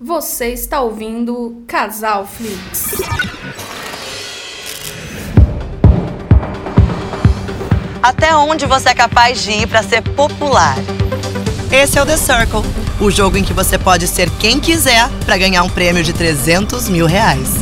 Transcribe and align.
Você 0.00 0.50
está 0.50 0.80
ouvindo 0.80 1.64
Casal 1.66 2.24
Flix. 2.24 3.02
Até 8.00 8.36
onde 8.36 8.64
você 8.64 8.90
é 8.90 8.94
capaz 8.94 9.42
de 9.42 9.50
ir 9.50 9.66
para 9.66 9.82
ser 9.82 10.02
popular? 10.02 10.76
Esse 11.72 11.98
é 11.98 12.02
o 12.02 12.06
The 12.06 12.16
Circle, 12.16 12.62
o 13.00 13.10
jogo 13.10 13.38
em 13.38 13.42
que 13.42 13.52
você 13.52 13.76
pode 13.76 14.06
ser 14.06 14.30
quem 14.38 14.60
quiser 14.60 15.10
para 15.24 15.36
ganhar 15.36 15.64
um 15.64 15.68
prêmio 15.68 16.04
de 16.04 16.12
300 16.12 16.88
mil 16.88 17.06
reais. 17.06 17.56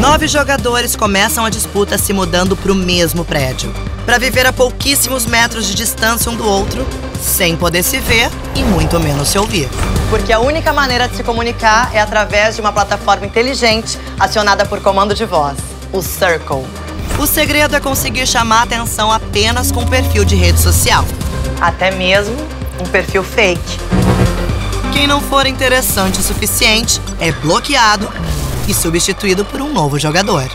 Nove 0.00 0.28
jogadores 0.28 0.96
começam 0.96 1.44
a 1.44 1.50
disputa 1.50 1.98
se 1.98 2.14
mudando 2.14 2.56
para 2.56 2.72
o 2.72 2.74
mesmo 2.74 3.22
prédio, 3.22 3.70
para 4.10 4.18
viver 4.18 4.44
a 4.44 4.52
pouquíssimos 4.52 5.24
metros 5.24 5.68
de 5.68 5.74
distância 5.76 6.32
um 6.32 6.34
do 6.34 6.44
outro, 6.44 6.84
sem 7.22 7.56
poder 7.56 7.84
se 7.84 8.00
ver 8.00 8.28
e 8.56 8.64
muito 8.64 8.98
menos 8.98 9.28
se 9.28 9.38
ouvir. 9.38 9.68
Porque 10.10 10.32
a 10.32 10.40
única 10.40 10.72
maneira 10.72 11.06
de 11.06 11.16
se 11.16 11.22
comunicar 11.22 11.94
é 11.94 12.00
através 12.00 12.56
de 12.56 12.60
uma 12.60 12.72
plataforma 12.72 13.24
inteligente 13.24 13.96
acionada 14.18 14.66
por 14.66 14.80
comando 14.80 15.14
de 15.14 15.24
voz, 15.24 15.56
o 15.92 16.02
Circle. 16.02 16.66
O 17.20 17.24
segredo 17.24 17.76
é 17.76 17.78
conseguir 17.78 18.26
chamar 18.26 18.62
atenção 18.62 19.12
apenas 19.12 19.70
com 19.70 19.86
perfil 19.86 20.24
de 20.24 20.34
rede 20.34 20.58
social. 20.58 21.04
Até 21.60 21.92
mesmo 21.92 22.34
um 22.80 22.86
perfil 22.86 23.22
fake. 23.22 23.78
Quem 24.92 25.06
não 25.06 25.20
for 25.20 25.46
interessante 25.46 26.18
o 26.18 26.22
suficiente 26.24 27.00
é 27.20 27.30
bloqueado 27.30 28.10
e 28.66 28.74
substituído 28.74 29.44
por 29.44 29.62
um 29.62 29.72
novo 29.72 30.00
jogador. 30.00 30.50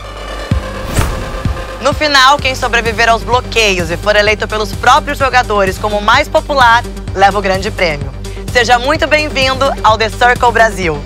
No 1.86 1.94
final, 1.94 2.36
quem 2.36 2.52
sobreviver 2.52 3.08
aos 3.08 3.22
bloqueios 3.22 3.92
e 3.92 3.96
for 3.96 4.16
eleito 4.16 4.48
pelos 4.48 4.72
próprios 4.72 5.18
jogadores 5.18 5.78
como 5.78 5.98
o 5.98 6.02
mais 6.02 6.26
popular, 6.26 6.82
leva 7.14 7.38
o 7.38 7.40
grande 7.40 7.70
prêmio. 7.70 8.12
Seja 8.52 8.76
muito 8.76 9.06
bem-vindo 9.06 9.64
ao 9.84 9.96
The 9.96 10.08
Circle 10.08 10.50
Brasil. 10.50 10.98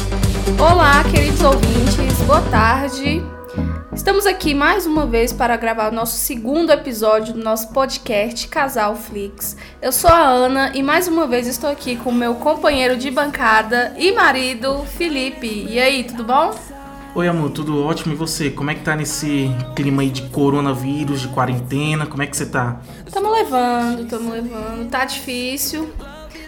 Olá, 0.58 1.04
queridos 1.04 1.42
ouvintes, 1.42 2.16
boa 2.26 2.40
tarde. 2.50 3.22
Estamos 3.92 4.24
aqui 4.24 4.54
mais 4.54 4.86
uma 4.86 5.04
vez 5.04 5.34
para 5.34 5.54
gravar 5.58 5.92
o 5.92 5.94
nosso 5.94 6.16
segundo 6.16 6.72
episódio 6.72 7.34
do 7.34 7.44
nosso 7.44 7.68
podcast 7.74 8.48
Casal 8.48 8.96
Flix. 8.96 9.58
Eu 9.82 9.92
sou 9.92 10.08
a 10.08 10.22
Ana 10.22 10.72
e 10.74 10.82
mais 10.82 11.06
uma 11.06 11.26
vez 11.26 11.46
estou 11.46 11.68
aqui 11.68 11.96
com 11.96 12.10
meu 12.10 12.36
companheiro 12.36 12.96
de 12.96 13.10
bancada 13.10 13.92
e 13.98 14.12
marido, 14.12 14.86
Felipe. 14.96 15.66
E 15.68 15.78
aí, 15.78 16.04
tudo 16.04 16.24
bom? 16.24 16.54
Oi, 17.12 17.26
amor, 17.26 17.50
tudo 17.50 17.84
ótimo. 17.84 18.12
E 18.12 18.16
você? 18.16 18.50
Como 18.50 18.70
é 18.70 18.74
que 18.74 18.84
tá 18.84 18.94
nesse 18.94 19.50
clima 19.74 20.02
aí 20.02 20.10
de 20.10 20.22
coronavírus, 20.28 21.20
de 21.20 21.28
quarentena? 21.28 22.06
Como 22.06 22.22
é 22.22 22.26
que 22.26 22.36
você 22.36 22.46
tá? 22.46 22.80
Tamo 23.10 23.32
levando, 23.32 24.06
tamo 24.08 24.30
levando. 24.30 24.88
Tá 24.88 25.04
difícil, 25.04 25.90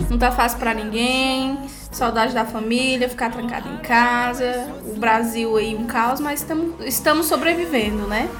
não 0.09 0.17
tá 0.17 0.31
fácil 0.31 0.61
para 0.61 0.73
ninguém. 0.73 1.59
Saudade 1.91 2.33
da 2.33 2.45
família, 2.45 3.09
ficar 3.09 3.33
trancado 3.33 3.69
em 3.69 3.79
casa. 3.79 4.69
O 4.87 4.99
Brasil 4.99 5.57
aí 5.57 5.75
um 5.75 5.85
caos, 5.85 6.21
mas 6.21 6.43
tamo, 6.43 6.77
estamos 6.85 7.27
sobrevivendo, 7.27 8.07
né? 8.07 8.31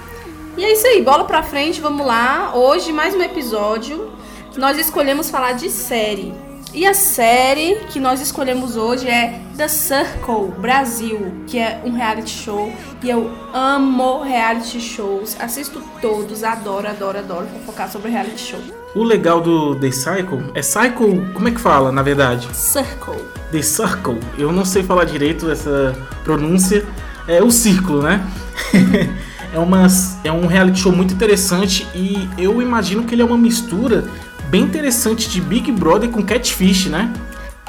E 0.57 0.65
é 0.65 0.73
isso 0.73 0.87
aí, 0.87 1.03
bola 1.03 1.25
pra 1.25 1.43
frente, 1.43 1.81
vamos 1.81 2.07
lá. 2.07 2.53
Hoje, 2.55 2.93
mais 2.93 3.17
um 3.17 3.23
episódio. 3.23 4.13
Nós 4.57 4.79
escolhemos 4.79 5.29
falar 5.29 5.53
de 5.53 5.69
série. 5.69 6.33
E 6.75 6.87
a 6.87 6.95
série 6.95 7.75
que 7.91 8.01
nós 8.01 8.23
escolhemos 8.23 8.79
hoje 8.79 9.07
é 9.07 9.39
The 9.59 9.69
Circle 9.69 10.53
Brasil, 10.59 11.31
que 11.47 11.59
é 11.59 11.83
um 11.85 11.93
reality 11.93 12.31
show. 12.31 12.73
E 13.03 13.11
eu 13.11 13.31
amo 13.53 14.23
reality 14.23 14.81
shows, 14.81 15.37
assisto 15.39 15.83
todos, 16.01 16.43
adoro, 16.43 16.89
adoro, 16.89 17.19
adoro 17.19 17.47
focar 17.67 17.93
sobre 17.93 18.11
reality 18.11 18.41
show. 18.41 18.61
O 18.95 19.03
legal 19.05 19.43
do 19.43 19.75
The 19.75 19.91
Cycle 19.91 20.51
é 20.55 20.63
Cycle, 20.63 21.31
como 21.35 21.49
é 21.49 21.51
que 21.51 21.61
fala 21.61 21.93
na 21.93 22.03
verdade? 22.03 22.49
Circle. 22.57 23.23
The 23.51 23.61
Circle, 23.61 24.19
eu 24.39 24.51
não 24.51 24.65
sei 24.65 24.83
falar 24.83 25.05
direito 25.05 25.51
essa 25.51 25.95
pronúncia, 26.25 26.87
é 27.29 27.43
o 27.43 27.51
círculo, 27.51 28.01
né? 28.03 28.27
é, 29.53 29.59
uma, 29.59 29.87
é 30.25 30.33
um 30.33 30.47
reality 30.47 30.81
show 30.81 30.93
muito 30.93 31.13
interessante 31.13 31.87
e 31.95 32.27
eu 32.39 32.63
imagino 32.63 33.05
que 33.05 33.15
ele 33.15 33.21
é 33.21 33.25
uma 33.27 33.37
mistura 33.37 34.05
bem 34.53 34.65
interessante 34.65 35.31
de 35.31 35.41
Big 35.41 35.73
Brother 35.73 36.11
com 36.11 36.23
Catfish, 36.23 36.85
né? 36.85 37.11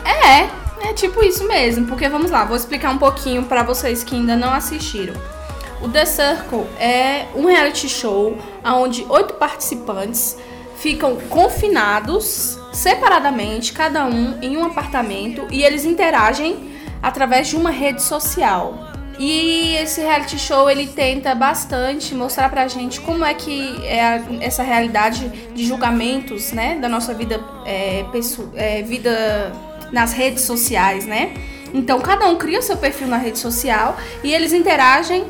É, 0.04 0.90
é 0.90 0.94
tipo 0.94 1.24
isso 1.24 1.48
mesmo, 1.48 1.88
porque 1.88 2.10
vamos 2.10 2.30
lá, 2.30 2.44
vou 2.44 2.58
explicar 2.58 2.92
um 2.92 2.98
pouquinho 2.98 3.44
para 3.44 3.64
vocês 3.64 4.04
que 4.04 4.14
ainda 4.14 4.36
não 4.36 4.54
assistiram. 4.54 5.14
O 5.82 5.88
The 5.88 6.06
Circle 6.06 6.66
é 6.78 7.28
um 7.36 7.46
reality 7.46 7.88
show 7.88 8.38
onde 8.66 9.06
oito 9.08 9.36
participantes 9.36 10.38
ficam 10.76 11.16
confinados 11.30 12.60
separadamente, 12.74 13.72
cada 13.72 14.06
um 14.06 14.38
em 14.42 14.58
um 14.58 14.66
apartamento, 14.66 15.48
e 15.50 15.64
eles 15.64 15.86
interagem 15.86 16.70
através 17.02 17.48
de 17.48 17.56
uma 17.56 17.72
rede 17.72 18.04
social. 18.04 18.93
E 19.20 19.76
esse 19.76 20.02
reality 20.02 20.40
show 20.40 20.70
ele 20.70 20.88
tenta 20.88 21.36
bastante 21.36 22.16
mostrar 22.16 22.50
pra 22.50 22.68
gente 22.68 23.00
como 23.02 23.24
é 23.24 23.34
que 23.34 23.80
é 23.86 24.02
a, 24.02 24.24
essa 24.42 24.64
realidade 24.64 25.30
de 25.54 25.66
julgamentos, 25.66 26.52
né, 26.52 26.78
da 26.80 26.90
nossa 26.90 27.14
vida, 27.14 27.40
é, 27.66 28.04
pessoa, 28.12 28.50
é, 28.56 28.82
vida 28.82 29.52
nas 29.92 30.14
redes 30.14 30.44
sociais, 30.44 31.06
né? 31.06 31.34
Então 31.74 32.00
cada 32.00 32.28
um 32.28 32.36
cria 32.36 32.62
seu 32.62 32.78
perfil 32.78 33.08
na 33.08 33.18
rede 33.18 33.40
social 33.40 33.98
e 34.24 34.34
eles 34.34 34.54
interagem 34.54 35.26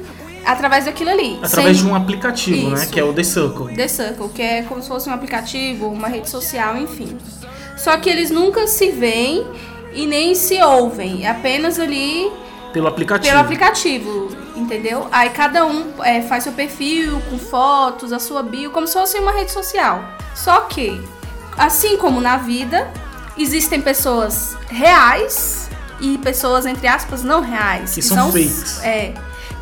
através 0.46 0.86
daquilo 0.86 1.10
ali. 1.10 1.40
Através 1.42 1.78
sem... 1.78 1.86
de 1.86 1.92
um 1.92 1.96
aplicativo, 1.96 2.70
né? 2.70 2.76
Isso. 2.76 2.86
né? 2.86 2.92
Que 2.92 3.00
é 3.00 3.04
o 3.04 3.14
The 3.14 3.24
Circle. 3.24 3.76
The 3.76 3.88
Circle, 3.88 4.30
que 4.30 4.42
é 4.42 4.62
como 4.64 4.82
se 4.82 4.88
fosse 4.88 5.10
um 5.10 5.14
aplicativo, 5.14 5.88
uma 5.88 6.08
rede 6.08 6.30
social, 6.30 6.78
enfim. 6.78 7.18
Só 7.78 7.98
que 7.98 8.10
eles 8.10 8.30
nunca 8.30 8.68
se 8.68 8.92
veem 8.92 9.46
e 9.94 10.06
nem 10.06 10.36
se 10.36 10.62
ouvem. 10.62 11.26
É 11.26 11.30
apenas 11.30 11.80
ali. 11.80 12.32
Pelo 12.74 12.88
aplicativo. 12.88 13.30
Pelo 13.30 13.40
aplicativo, 13.40 14.38
entendeu? 14.56 15.08
Aí 15.12 15.30
cada 15.30 15.66
um 15.66 15.94
é, 16.04 16.22
faz 16.24 16.44
seu 16.44 16.54
perfil 16.54 17.22
com 17.30 17.38
fotos, 17.38 18.12
a 18.12 18.20
sua 18.20 18.44
bio, 18.44 18.72
como 18.72 18.88
se 18.88 18.94
fosse 18.94 19.18
uma 19.20 19.32
rede 19.32 19.52
social. 19.52 20.04
Só 20.36 20.62
que, 20.62 21.02
assim 21.58 21.96
como 21.96 22.20
na 22.20 22.38
vida, 22.38 22.92
existem 23.38 23.80
pessoas 23.80 24.58
reais 24.70 25.70
e 26.02 26.18
pessoas, 26.18 26.66
entre 26.66 26.88
aspas, 26.88 27.24
não 27.24 27.40
reais. 27.40 27.92
Que, 27.92 27.96
que 27.96 28.02
são, 28.02 28.18
são 28.18 28.32
fakes. 28.32 28.84
É 28.84 29.14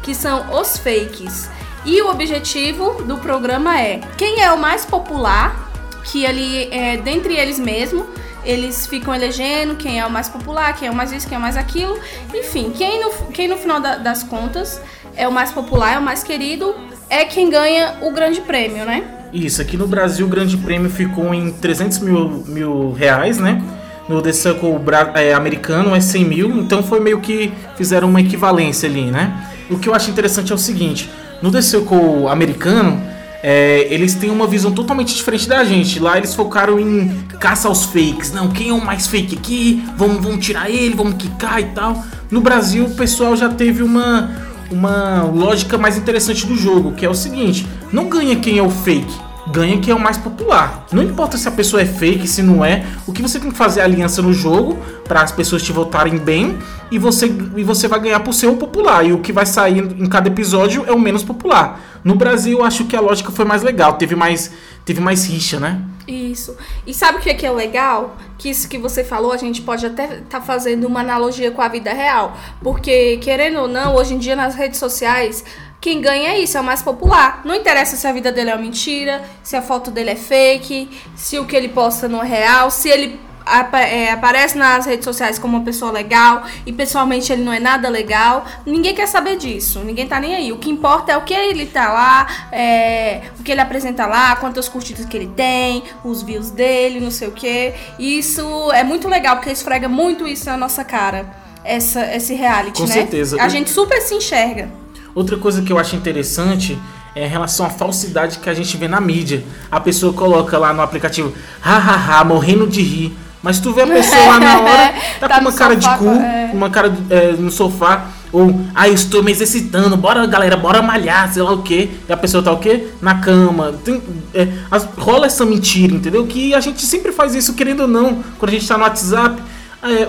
que 0.01 0.15
são 0.15 0.59
os 0.59 0.77
fakes. 0.77 1.49
E 1.85 2.01
o 2.01 2.09
objetivo 2.09 3.03
do 3.03 3.17
programa 3.17 3.79
é 3.79 4.01
quem 4.17 4.41
é 4.41 4.51
o 4.51 4.57
mais 4.57 4.85
popular, 4.85 5.71
que 6.03 6.25
ali 6.25 6.67
é 6.71 6.97
dentre 6.97 7.35
eles 7.35 7.59
mesmo, 7.59 8.07
eles 8.43 8.87
ficam 8.87 9.13
elegendo 9.13 9.75
quem 9.75 9.99
é 9.99 10.05
o 10.05 10.09
mais 10.09 10.29
popular, 10.29 10.73
quem 10.75 10.87
é 10.87 10.91
o 10.91 10.95
mais 10.95 11.11
isso, 11.11 11.27
quem 11.27 11.35
é 11.35 11.39
o 11.39 11.41
mais 11.41 11.57
aquilo. 11.57 11.97
Enfim, 12.33 12.71
quem 12.75 13.03
no, 13.03 13.11
quem 13.27 13.47
no 13.47 13.57
final 13.57 13.79
da, 13.79 13.97
das 13.97 14.23
contas 14.23 14.81
é 15.15 15.27
o 15.27 15.31
mais 15.31 15.51
popular, 15.51 15.95
é 15.95 15.99
o 15.99 16.01
mais 16.01 16.23
querido, 16.23 16.75
é 17.09 17.25
quem 17.25 17.49
ganha 17.49 17.95
o 18.01 18.11
grande 18.11 18.41
prêmio, 18.41 18.85
né? 18.85 19.03
Isso, 19.33 19.61
aqui 19.61 19.77
no 19.77 19.87
Brasil 19.87 20.25
o 20.25 20.29
grande 20.29 20.57
prêmio 20.57 20.89
ficou 20.89 21.33
em 21.33 21.51
300 21.51 21.99
mil, 21.99 22.29
mil 22.47 22.91
reais, 22.93 23.37
né? 23.37 23.61
No 24.09 24.21
The 24.21 24.33
Circle 24.33 24.79
é, 25.15 25.33
americano 25.33 25.95
é 25.95 26.01
100 26.01 26.25
mil, 26.25 26.49
então 26.59 26.83
foi 26.83 26.99
meio 26.99 27.21
que 27.21 27.53
fizeram 27.77 28.09
uma 28.09 28.19
equivalência 28.19 28.89
ali, 28.89 29.05
né? 29.05 29.47
o 29.71 29.79
que 29.79 29.87
eu 29.87 29.95
acho 29.95 30.11
interessante 30.11 30.51
é 30.51 30.55
o 30.55 30.57
seguinte: 30.57 31.09
no 31.41 31.51
The 31.51 31.61
Circle 31.61 32.27
americano, 32.29 33.01
é, 33.43 33.87
eles 33.89 34.13
têm 34.13 34.29
uma 34.29 34.47
visão 34.47 34.71
totalmente 34.71 35.15
diferente 35.15 35.47
da 35.47 35.63
gente. 35.63 35.99
Lá 35.99 36.17
eles 36.17 36.33
focaram 36.33 36.79
em 36.79 37.09
caça 37.39 37.67
aos 37.67 37.85
fakes. 37.85 38.31
Não, 38.31 38.49
quem 38.49 38.69
é 38.69 38.73
o 38.73 38.83
mais 38.83 39.07
fake 39.07 39.35
aqui? 39.35 39.83
Vamos, 39.97 40.23
vamos 40.23 40.45
tirar 40.45 40.69
ele, 40.69 40.95
vamos 40.95 41.15
quicar 41.15 41.59
e 41.59 41.65
tal. 41.65 42.03
No 42.29 42.41
Brasil, 42.41 42.85
o 42.85 42.95
pessoal 42.95 43.35
já 43.35 43.49
teve 43.49 43.83
uma, 43.83 44.29
uma 44.69 45.23
lógica 45.23 45.77
mais 45.77 45.97
interessante 45.97 46.45
do 46.45 46.55
jogo, 46.55 46.93
que 46.93 47.05
é 47.05 47.09
o 47.09 47.15
seguinte: 47.15 47.67
não 47.91 48.07
ganha 48.07 48.35
quem 48.35 48.57
é 48.57 48.63
o 48.63 48.69
fake 48.69 49.30
ganha 49.51 49.79
quem 49.79 49.91
é 49.91 49.95
o 49.95 49.99
mais 49.99 50.17
popular. 50.17 50.85
Não 50.91 51.03
importa 51.03 51.37
se 51.37 51.47
a 51.47 51.51
pessoa 51.51 51.81
é 51.81 51.85
fake, 51.85 52.27
se 52.27 52.41
não 52.41 52.63
é, 52.63 52.85
o 53.05 53.11
que 53.11 53.21
você 53.21 53.39
tem 53.39 53.51
que 53.51 53.57
fazer 53.57 53.81
é 53.81 53.83
aliança 53.83 54.21
no 54.21 54.33
jogo 54.33 54.77
para 55.07 55.21
as 55.21 55.31
pessoas 55.31 55.61
te 55.61 55.71
votarem 55.71 56.17
bem 56.17 56.57
e 56.89 56.97
você, 56.97 57.27
e 57.55 57.63
você 57.63 57.87
vai 57.87 57.99
ganhar 57.99 58.19
por 58.21 58.33
ser 58.33 58.47
o 58.47 58.55
popular. 58.55 59.05
E 59.05 59.13
o 59.13 59.19
que 59.19 59.31
vai 59.31 59.45
sair 59.45 59.79
em 59.79 60.07
cada 60.07 60.27
episódio 60.27 60.83
é 60.87 60.91
o 60.91 60.99
menos 60.99 61.23
popular. 61.23 61.79
No 62.03 62.15
Brasil, 62.15 62.63
acho 62.63 62.85
que 62.85 62.95
a 62.95 63.01
lógica 63.01 63.31
foi 63.31 63.45
mais 63.45 63.61
legal, 63.61 63.93
teve 63.93 64.15
mais, 64.15 64.51
teve 64.85 64.99
mais 64.99 65.25
rixa, 65.27 65.59
né? 65.59 65.81
Isso. 66.07 66.57
E 66.85 66.93
sabe 66.93 67.19
o 67.19 67.21
que 67.21 67.29
é, 67.29 67.33
que 67.33 67.45
é 67.45 67.51
legal? 67.51 68.17
Que 68.37 68.49
isso 68.49 68.67
que 68.67 68.77
você 68.77 69.03
falou, 69.03 69.31
a 69.31 69.37
gente 69.37 69.61
pode 69.61 69.85
até 69.85 70.05
estar 70.05 70.39
tá 70.39 70.41
fazendo 70.41 70.85
uma 70.85 71.01
analogia 71.01 71.51
com 71.51 71.61
a 71.61 71.67
vida 71.67 71.93
real. 71.93 72.35
Porque, 72.61 73.17
querendo 73.17 73.59
ou 73.61 73.67
não, 73.67 73.95
hoje 73.95 74.13
em 74.13 74.17
dia 74.17 74.35
nas 74.35 74.55
redes 74.55 74.79
sociais 74.79 75.43
quem 75.81 75.99
ganha 75.99 76.29
é 76.29 76.39
isso, 76.39 76.55
é 76.55 76.61
o 76.61 76.63
mais 76.63 76.83
popular. 76.83 77.41
Não 77.43 77.55
interessa 77.55 77.95
se 77.95 78.05
a 78.05 78.13
vida 78.13 78.31
dele 78.31 78.51
é 78.51 78.53
uma 78.53 78.61
mentira, 78.61 79.23
se 79.41 79.55
a 79.55 79.63
foto 79.63 79.89
dele 79.89 80.11
é 80.11 80.15
fake, 80.15 80.87
se 81.15 81.39
o 81.39 81.45
que 81.47 81.55
ele 81.55 81.69
posta 81.69 82.07
não 82.07 82.21
é 82.21 82.27
real, 82.27 82.69
se 82.69 82.87
ele 82.87 83.19
aparece 83.45 84.57
nas 84.57 84.85
redes 84.85 85.05
sociais 85.05 85.39
como 85.39 85.57
uma 85.57 85.63
pessoa 85.63 85.91
legal 85.91 86.43
e 86.65 86.71
pessoalmente 86.71 87.31
ele 87.31 87.43
não 87.43 87.51
é 87.51 87.59
nada 87.59 87.89
legal. 87.89 88.45
Ninguém 88.65 88.93
quer 88.93 89.07
saber 89.07 89.37
disso, 89.37 89.79
ninguém 89.79 90.07
tá 90.07 90.19
nem 90.19 90.35
aí. 90.35 90.51
O 90.51 90.57
que 90.57 90.69
importa 90.69 91.11
é 91.11 91.17
o 91.17 91.21
que 91.21 91.33
ele 91.33 91.65
tá 91.65 91.91
lá, 91.91 92.27
é, 92.51 93.21
o 93.39 93.43
que 93.43 93.51
ele 93.51 93.61
apresenta 93.61 94.05
lá, 94.05 94.35
quantas 94.35 94.69
curtidas 94.69 95.05
que 95.05 95.17
ele 95.17 95.27
tem, 95.27 95.83
os 96.03 96.21
views 96.21 96.51
dele, 96.51 96.99
não 96.99 97.11
sei 97.11 97.27
o 97.27 97.31
que. 97.31 97.73
Isso 97.99 98.71
é 98.71 98.83
muito 98.83 99.07
legal 99.07 99.35
porque 99.37 99.51
esfrega 99.51 99.87
muito 99.87 100.27
isso 100.27 100.45
na 100.45 100.57
nossa 100.57 100.83
cara. 100.83 101.25
essa, 101.63 102.15
esse 102.15 102.33
reality, 102.33 102.81
Com 102.81 102.87
né? 102.87 102.93
certeza. 102.93 103.41
A 103.41 103.47
gente 103.47 103.69
super 103.69 104.01
se 104.01 104.15
enxerga. 104.15 104.69
Outra 105.13 105.37
coisa 105.37 105.61
que 105.61 105.71
eu 105.71 105.77
acho 105.77 105.95
interessante 105.95 106.77
é 107.13 107.25
em 107.25 107.29
relação 107.29 107.65
à 107.65 107.69
falsidade 107.69 108.39
que 108.39 108.49
a 108.49 108.53
gente 108.53 108.77
vê 108.77 108.87
na 108.87 109.01
mídia. 109.01 109.43
A 109.69 109.79
pessoa 109.79 110.13
coloca 110.13 110.57
lá 110.57 110.73
no 110.73 110.81
aplicativo, 110.81 111.33
hahaha, 111.59 112.23
morrendo 112.23 112.65
de 112.67 112.81
rir. 112.81 113.17
Mas 113.43 113.59
tu 113.59 113.73
vê 113.73 113.81
a 113.81 113.87
pessoa 113.87 114.21
lá 114.25 114.39
na 114.39 114.59
hora, 114.61 114.93
tá, 115.19 115.27
Tá 115.27 115.35
com 115.35 115.41
uma 115.41 115.51
cara 115.53 115.73
sofá, 115.81 115.93
de 115.93 115.97
cu, 115.99 116.09
é. 116.09 116.49
uma 116.53 116.69
cara 116.69 116.93
é, 117.09 117.31
no 117.33 117.51
sofá, 117.51 118.05
ou, 118.31 118.61
ah, 118.75 118.87
eu 118.87 118.93
estou 118.93 119.21
me 119.23 119.31
exercitando, 119.31 119.97
bora 119.97 120.25
galera, 120.27 120.55
bora 120.55 120.81
malhar, 120.81 121.31
sei 121.33 121.41
lá 121.41 121.51
o 121.51 121.61
quê. 121.63 121.89
E 122.07 122.13
a 122.13 122.17
pessoa 122.17 122.41
tá 122.43 122.51
o 122.51 122.57
quê? 122.59 122.87
Na 123.01 123.15
cama. 123.19 123.73
Tem, 123.83 124.01
é, 124.33 124.47
as- 124.69 124.87
rola 124.97 125.25
essa 125.25 125.45
mentira, 125.45 125.93
entendeu? 125.93 126.25
Que 126.27 126.53
a 126.53 126.59
gente 126.59 126.85
sempre 126.85 127.11
faz 127.11 127.33
isso, 127.35 127.53
querendo 127.55 127.81
ou 127.81 127.87
não, 127.87 128.23
quando 128.39 128.49
a 128.49 128.53
gente 128.53 128.67
tá 128.67 128.77
no 128.77 128.83
WhatsApp. 128.83 129.41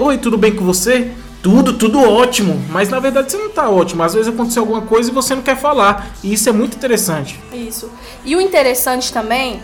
Oi, 0.01 0.19
tudo 0.19 0.37
bem 0.37 0.53
com 0.55 0.65
você? 0.65 1.11
Tudo, 1.43 1.73
tudo 1.73 1.99
ótimo. 2.01 2.63
Mas 2.69 2.89
na 2.91 3.01
verdade 3.01 3.33
você 3.33 3.39
não 3.39 3.49
tá 3.51 3.69
ótimo. 3.69 4.03
Às 4.05 4.13
vezes 4.15 4.29
aconteceu 4.33 4.63
alguma 4.63 4.83
coisa 4.83 5.11
e 5.11 5.15
você 5.15 5.35
não 5.35 5.43
quer 5.43 5.57
falar. 5.57 6.11
E 6.23 6.33
isso 6.35 6.49
é 6.49 6.53
muito 6.53 6.77
interessante. 6.77 7.41
Isso. 7.53 7.91
E 8.25 8.37
o 8.37 8.41
interessante 8.41 9.13
também 9.13 9.61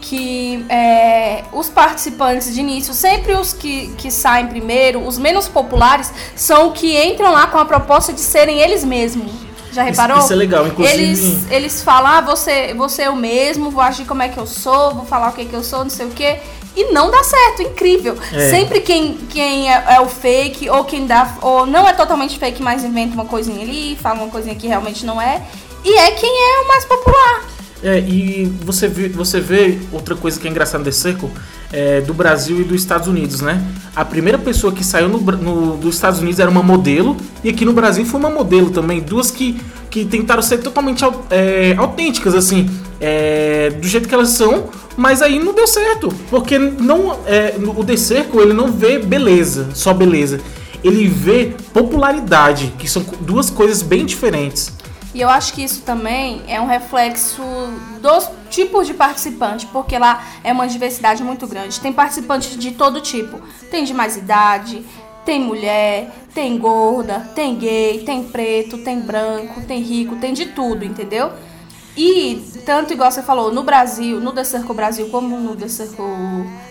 que 0.00 0.64
é, 0.68 1.03
os 1.52 1.68
participantes 1.68 2.52
de 2.54 2.60
início, 2.60 2.94
sempre 2.94 3.32
os 3.34 3.52
que, 3.52 3.88
que 3.98 4.10
saem 4.10 4.46
primeiro, 4.46 5.06
os 5.06 5.18
menos 5.18 5.48
populares, 5.48 6.12
são 6.36 6.68
os 6.70 6.78
que 6.78 6.96
entram 7.04 7.32
lá 7.32 7.46
com 7.46 7.58
a 7.58 7.64
proposta 7.64 8.12
de 8.12 8.20
serem 8.20 8.60
eles 8.60 8.84
mesmos. 8.84 9.30
Já 9.72 9.82
Isso- 9.90 10.00
reparou? 10.00 10.18
isso 10.22 10.32
é 10.32 10.36
legal, 10.36 10.66
inclusive- 10.66 11.02
Eles, 11.02 11.50
eles 11.50 11.82
falam, 11.82 12.12
ah, 12.12 12.20
você, 12.20 12.72
você 12.74 13.02
é 13.02 13.08
eu 13.08 13.16
mesmo, 13.16 13.70
vou 13.70 13.82
agir 13.82 14.04
como 14.04 14.22
é 14.22 14.28
que 14.28 14.38
eu 14.38 14.46
sou, 14.46 14.94
vou 14.94 15.04
falar 15.04 15.30
o 15.30 15.32
que, 15.32 15.44
que 15.44 15.54
eu 15.54 15.64
sou, 15.64 15.80
não 15.80 15.90
sei 15.90 16.06
o 16.06 16.10
quê. 16.10 16.38
E 16.76 16.92
não 16.92 17.08
dá 17.10 17.22
certo, 17.22 17.62
incrível. 17.62 18.16
É. 18.32 18.50
Sempre 18.50 18.80
quem, 18.80 19.14
quem 19.30 19.72
é, 19.72 19.84
é 19.96 20.00
o 20.00 20.08
fake, 20.08 20.68
ou 20.70 20.84
quem 20.84 21.06
dá. 21.06 21.36
Ou 21.40 21.66
não 21.66 21.86
é 21.88 21.92
totalmente 21.92 22.36
fake, 22.36 22.60
mas 22.62 22.82
inventa 22.82 23.14
uma 23.14 23.24
coisinha 23.24 23.62
ali, 23.62 23.96
fala 24.00 24.22
uma 24.22 24.28
coisinha 24.30 24.54
que 24.56 24.66
realmente 24.66 25.06
não 25.06 25.20
é. 25.22 25.40
E 25.84 25.96
é 25.98 26.10
quem 26.12 26.30
é 26.30 26.60
o 26.62 26.68
mais 26.68 26.84
popular. 26.84 27.42
É, 27.86 27.98
e 28.00 28.50
você 28.64 28.88
vê, 28.88 29.08
você 29.10 29.40
vê 29.40 29.78
outra 29.92 30.14
coisa 30.16 30.40
que 30.40 30.48
é 30.48 30.50
engraçada 30.50 30.82
The 30.84 30.90
Circle, 30.90 31.28
é, 31.70 32.00
do 32.00 32.14
Brasil 32.14 32.58
e 32.62 32.64
dos 32.64 32.80
Estados 32.80 33.06
Unidos, 33.08 33.42
né? 33.42 33.62
A 33.94 34.02
primeira 34.06 34.38
pessoa 34.38 34.72
que 34.72 34.82
saiu 34.82 35.06
no, 35.06 35.18
no- 35.20 35.76
dos 35.76 35.94
Estados 35.96 36.18
Unidos 36.18 36.40
era 36.40 36.50
uma 36.50 36.62
modelo, 36.62 37.14
e 37.44 37.50
aqui 37.50 37.62
no 37.66 37.74
Brasil 37.74 38.06
foi 38.06 38.18
uma 38.18 38.30
modelo 38.30 38.70
também. 38.70 39.00
Duas 39.00 39.30
que, 39.30 39.60
que 39.90 40.06
tentaram 40.06 40.40
ser 40.40 40.58
totalmente 40.58 41.04
é, 41.28 41.74
autênticas, 41.76 42.34
assim, 42.34 42.70
é, 42.98 43.68
do 43.68 43.86
jeito 43.86 44.08
que 44.08 44.14
elas 44.14 44.30
são, 44.30 44.64
mas 44.96 45.20
aí 45.20 45.38
não 45.38 45.52
deu 45.52 45.66
certo. 45.66 46.08
Porque 46.30 46.58
não, 46.58 47.18
é, 47.26 47.54
o 47.76 47.84
The 47.84 47.98
Circle, 47.98 48.40
ele 48.40 48.54
não 48.54 48.72
vê 48.72 48.98
beleza, 48.98 49.68
só 49.74 49.92
beleza. 49.92 50.40
Ele 50.82 51.06
vê 51.06 51.52
popularidade, 51.74 52.72
que 52.78 52.88
são 52.88 53.04
duas 53.20 53.50
coisas 53.50 53.82
bem 53.82 54.06
diferentes. 54.06 54.72
E 55.14 55.20
eu 55.20 55.28
acho 55.28 55.52
que 55.52 55.62
isso 55.62 55.82
também 55.82 56.42
é 56.48 56.60
um 56.60 56.66
reflexo 56.66 57.40
dos 58.00 58.28
tipos 58.50 58.86
de 58.86 58.94
participante, 58.94 59.64
porque 59.66 59.96
lá 59.96 60.24
é 60.42 60.52
uma 60.52 60.66
diversidade 60.66 61.22
muito 61.22 61.46
grande. 61.46 61.80
Tem 61.80 61.92
participantes 61.92 62.58
de 62.58 62.72
todo 62.72 63.00
tipo. 63.00 63.40
Tem 63.70 63.84
de 63.84 63.94
mais 63.94 64.16
idade, 64.16 64.84
tem 65.24 65.40
mulher, 65.40 66.10
tem 66.34 66.58
gorda, 66.58 67.20
tem 67.34 67.56
gay, 67.56 68.02
tem 68.04 68.24
preto, 68.24 68.78
tem 68.78 69.00
branco, 69.00 69.62
tem 69.62 69.80
rico, 69.80 70.16
tem 70.16 70.32
de 70.34 70.46
tudo, 70.46 70.84
entendeu? 70.84 71.30
E 71.96 72.42
tanto 72.66 72.92
igual 72.92 73.10
você 73.10 73.22
falou, 73.22 73.52
no 73.52 73.62
Brasil, 73.62 74.18
no 74.18 74.32
The 74.32 74.42
Circle 74.42 74.74
Brasil 74.74 75.08
como 75.10 75.38
no 75.38 75.54
The 75.54 75.68
Circle 75.68 76.04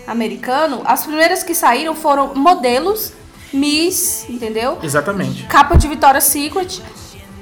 americano, 0.06 0.82
as 0.84 1.06
primeiras 1.06 1.42
que 1.42 1.54
saíram 1.54 1.94
foram 1.94 2.34
modelos, 2.34 3.12
Miss, 3.52 4.28
entendeu? 4.28 4.78
Exatamente. 4.82 5.44
capa 5.44 5.76
de 5.76 5.88
Victoria's 5.88 6.24
Secret, 6.24 6.82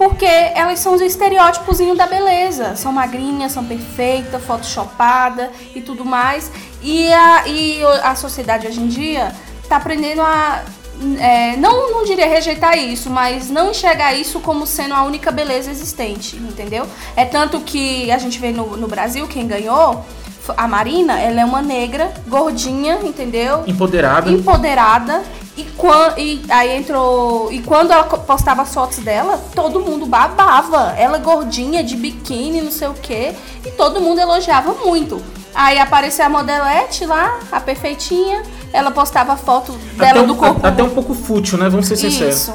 porque 0.03 0.27
elas 0.27 0.81
são 0.81 0.95
os 0.95 1.01
estereótipos 1.01 1.79
da 1.97 2.07
beleza. 2.07 2.75
São 2.75 2.93
magrinhas, 2.93 3.53
são 3.53 3.65
perfeitas, 3.65 4.43
photoshopada 4.45 5.51
e 5.75 5.81
tudo 5.81 6.05
mais. 6.05 6.51
E 6.83 7.13
a, 7.13 7.47
e 7.47 7.81
a 8.03 8.15
sociedade 8.17 8.67
hoje 8.67 8.81
em 8.81 8.89
dia 8.89 9.33
tá 9.69 9.77
aprendendo 9.77 10.21
a. 10.21 10.63
é, 11.21 11.57
não, 11.57 11.93
não 11.93 12.05
diria 12.05 12.27
rejeitar 12.27 12.77
isso, 12.77 13.09
mas 13.11 13.49
não 13.49 13.71
enxergar 13.71 14.13
isso 14.13 14.41
como 14.41 14.67
sendo 14.67 14.95
a 14.95 15.05
única 15.05 15.31
beleza 15.31 15.71
existente, 15.71 16.35
entendeu? 16.37 16.85
É 17.15 17.25
tanto 17.25 17.61
que 17.61 18.11
a 18.11 18.19
gente 18.19 18.41
vê 18.41 18.51
no, 18.51 18.77
no 18.77 18.89
Brasil, 18.89 19.29
quem 19.29 19.47
ganhou, 19.47 20.05
a 20.57 20.67
Marina, 20.67 21.21
ela 21.21 21.41
é 21.41 21.45
uma 21.45 21.63
negra, 21.63 22.13
gordinha, 22.27 22.99
entendeu? 23.05 23.63
Empoderada. 23.69 24.31
empoderada 24.31 25.23
e, 25.57 25.65
quan, 25.77 26.15
e 26.17 26.43
aí 26.49 26.77
entrou 26.77 27.53
e 27.53 27.61
quando 27.63 27.93
ela 27.93 28.05
postava 28.05 28.63
as 28.63 28.73
fotos 28.73 28.99
dela 28.99 29.39
todo 29.55 29.81
mundo 29.81 30.07
babava 30.07 30.95
ela 30.97 31.19
gordinha 31.19 31.85
de 31.85 31.97
biquíni 31.97 32.61
não 32.63 32.73
sei 32.73 32.89
o 32.89 32.95
que 32.95 33.35
e 33.65 33.71
todo 33.77 34.01
mundo 34.01 34.21
elogiava 34.21 34.73
muito 34.85 35.23
aí 35.55 35.79
apareceu 35.79 36.25
a 36.25 36.29
modelete 36.29 37.05
lá 37.05 37.39
a 37.51 37.61
perfeitinha 37.61 38.43
ela 38.73 38.91
postava 38.91 39.37
foto 39.37 39.73
dela 39.97 40.23
um, 40.23 40.27
do 40.27 40.35
corpo 40.35 40.67
até 40.67 40.83
um 40.83 40.91
pouco 40.91 41.15
fútil, 41.15 41.59
né? 41.59 41.69
Vamos 41.69 41.87
ser 41.87 41.97
sinceros. 41.97 42.35
isso. 42.35 42.55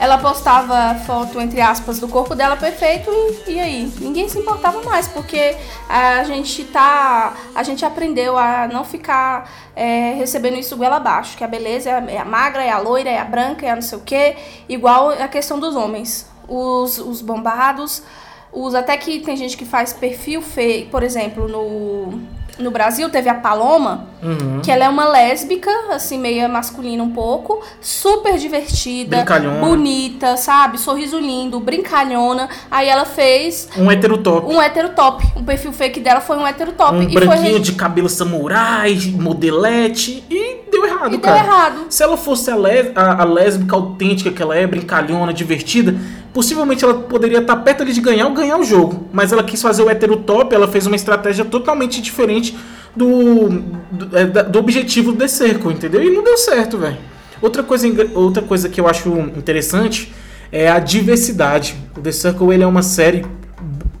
Ela 0.00 0.16
postava 0.16 0.94
foto, 1.04 1.40
entre 1.40 1.60
aspas, 1.60 1.98
do 1.98 2.06
corpo 2.06 2.32
dela 2.36 2.56
perfeito 2.56 3.10
e, 3.10 3.54
e 3.54 3.60
aí? 3.60 3.92
Ninguém 3.98 4.28
se 4.28 4.38
importava 4.38 4.80
mais, 4.82 5.08
porque 5.08 5.56
a 5.88 6.22
gente 6.22 6.62
tá. 6.64 7.34
A 7.52 7.64
gente 7.64 7.84
aprendeu 7.84 8.38
a 8.38 8.68
não 8.68 8.84
ficar 8.84 9.50
é, 9.74 10.14
recebendo 10.14 10.56
isso 10.56 10.76
goela 10.76 10.96
abaixo, 10.96 11.36
que 11.36 11.42
a 11.42 11.48
beleza 11.48 11.90
é 11.90 12.18
a, 12.18 12.24
magra, 12.24 12.62
é 12.62 12.70
a 12.70 12.78
loira, 12.78 13.10
é 13.10 13.18
a 13.18 13.24
branca, 13.24 13.66
é 13.66 13.70
a 13.70 13.74
não 13.74 13.82
sei 13.82 13.98
o 13.98 14.02
quê, 14.02 14.36
igual 14.68 15.10
a 15.10 15.26
questão 15.26 15.58
dos 15.58 15.74
homens. 15.74 16.30
Os, 16.46 16.98
os 16.98 17.20
bombados, 17.20 18.02
os 18.52 18.74
até 18.76 18.96
que 18.96 19.18
tem 19.18 19.36
gente 19.36 19.56
que 19.56 19.64
faz 19.64 19.92
perfil 19.92 20.40
feio, 20.40 20.86
por 20.90 21.02
exemplo, 21.02 21.48
no. 21.48 22.37
No 22.58 22.70
Brasil 22.70 23.08
teve 23.10 23.28
a 23.28 23.34
Paloma, 23.34 24.06
Uhum. 24.20 24.60
que 24.62 24.70
ela 24.70 24.84
é 24.84 24.88
uma 24.88 25.06
lésbica, 25.08 25.70
assim, 25.90 26.18
meio 26.18 26.48
masculina 26.48 27.02
um 27.04 27.10
pouco, 27.10 27.62
super 27.80 28.36
divertida, 28.36 29.24
bonita, 29.60 30.36
sabe? 30.36 30.76
Sorriso 30.78 31.18
lindo, 31.20 31.60
brincalhona. 31.60 32.48
Aí 32.68 32.88
ela 32.88 33.04
fez 33.04 33.68
Um 33.78 33.90
heterotop. 33.90 34.52
um 34.52 34.60
hétero 34.60 34.88
top. 34.90 35.24
O 35.36 35.42
perfil 35.44 35.72
fake 35.72 36.00
dela 36.00 36.20
foi 36.20 36.36
um 36.36 36.44
hétero 36.46 36.72
top. 36.72 36.96
Um 36.96 37.02
e 37.02 37.12
foi 37.12 37.26
branquinho 37.26 37.54
re- 37.58 37.60
de 37.60 37.72
cabelo 37.72 38.08
samurai, 38.08 38.96
modelete. 39.14 40.24
E 40.28 40.67
deu 40.80 40.86
errado, 40.86 41.08
E 41.08 41.10
deu 41.12 41.20
cara. 41.20 41.38
errado. 41.38 41.86
Se 41.90 42.02
ela 42.02 42.16
fosse 42.16 42.50
a, 42.50 42.56
lés- 42.56 42.90
a- 42.94 43.22
a 43.22 43.24
lésbica 43.24 43.74
autêntica 43.76 44.30
que 44.30 44.42
ela 44.42 44.56
é, 44.56 44.66
brincalhona, 44.66 45.32
divertida, 45.32 45.94
possivelmente 46.32 46.84
ela 46.84 46.94
poderia 46.94 47.38
estar 47.38 47.56
perto 47.56 47.82
ali 47.82 47.92
de 47.92 48.00
ganhar 48.00 48.26
ou 48.26 48.32
ganhar 48.34 48.56
o 48.58 48.64
jogo. 48.64 49.08
Mas 49.12 49.32
ela 49.32 49.42
quis 49.42 49.60
fazer 49.60 49.82
o 49.82 49.90
heterotop, 49.90 50.54
ela 50.54 50.68
fez 50.68 50.86
uma 50.86 50.96
estratégia 50.96 51.44
totalmente 51.44 52.00
diferente 52.00 52.56
do, 52.96 53.48
do, 53.90 54.16
é, 54.18 54.24
do 54.26 54.58
objetivo 54.58 55.12
do 55.12 55.18
The 55.18 55.28
Circle, 55.28 55.72
entendeu? 55.72 56.02
E 56.02 56.10
não 56.10 56.22
deu 56.24 56.36
certo, 56.36 56.78
velho. 56.78 56.96
Outra 57.40 57.62
coisa, 57.62 57.86
outra 58.14 58.42
coisa 58.42 58.68
que 58.68 58.80
eu 58.80 58.88
acho 58.88 59.08
interessante 59.36 60.12
é 60.50 60.68
a 60.68 60.78
diversidade. 60.78 61.76
O 61.96 62.00
The 62.00 62.10
Circle 62.12 62.52
ele 62.52 62.62
é 62.64 62.66
uma 62.66 62.82
série 62.82 63.24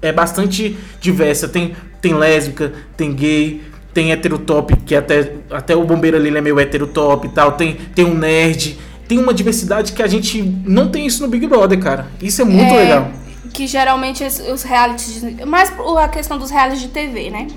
é 0.02 0.12
bastante 0.12 0.76
diversa. 1.00 1.48
Tem, 1.48 1.74
tem 2.00 2.14
lésbica, 2.14 2.72
tem 2.96 3.12
gay, 3.12 3.62
tem 3.98 4.12
heterotop, 4.12 4.76
que 4.76 4.94
até, 4.94 5.32
até 5.50 5.74
o 5.74 5.82
bombeiro 5.82 6.16
ali 6.16 6.28
é 6.36 6.40
meio 6.40 6.60
heterotop 6.60 7.26
e 7.26 7.30
tal. 7.30 7.52
Tem, 7.52 7.74
tem 7.74 8.04
um 8.04 8.14
nerd. 8.14 8.78
Tem 9.08 9.18
uma 9.18 9.34
diversidade 9.34 9.92
que 9.92 10.00
a 10.00 10.06
gente 10.06 10.40
não 10.64 10.88
tem 10.88 11.04
isso 11.04 11.20
no 11.20 11.28
Big 11.28 11.44
Brother, 11.48 11.80
cara. 11.80 12.06
Isso 12.22 12.40
é 12.40 12.44
muito 12.44 12.72
É, 12.74 12.76
legal. 12.76 13.10
Que 13.52 13.66
geralmente 13.66 14.22
os- 14.22 14.62
realities. 14.62 15.20
Mais 15.44 15.72
a 16.00 16.06
questão 16.08 16.38
dos 16.38 16.48
realities 16.48 16.82
de 16.82 16.88
TV, 16.88 17.28
né? 17.28 17.48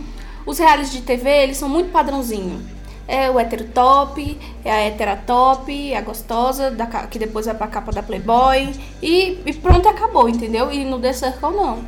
Os 0.43 0.57
realities 0.57 0.91
de 0.91 1.01
TV, 1.01 1.29
eles 1.29 1.57
são 1.57 1.69
muito 1.69 1.91
padrãozinho. 1.91 2.59
É 3.07 3.29
o 3.29 3.39
hétero 3.39 3.65
top, 3.65 4.35
é 4.65 4.71
a 4.71 4.79
hétera 4.79 5.15
top, 5.17 5.91
é 5.93 5.95
a 5.97 6.01
gostosa, 6.01 6.71
da 6.71 6.87
que 6.87 7.19
depois 7.19 7.45
vai 7.45 7.53
pra 7.53 7.67
capa 7.67 7.91
da 7.91 8.01
Playboy. 8.01 8.71
E, 8.99 9.37
e 9.45 9.53
pronto, 9.53 9.87
acabou, 9.87 10.27
entendeu? 10.27 10.71
E 10.71 10.83
no 10.85 10.97
The 10.97 11.13
Circle 11.13 11.51
não. 11.51 11.79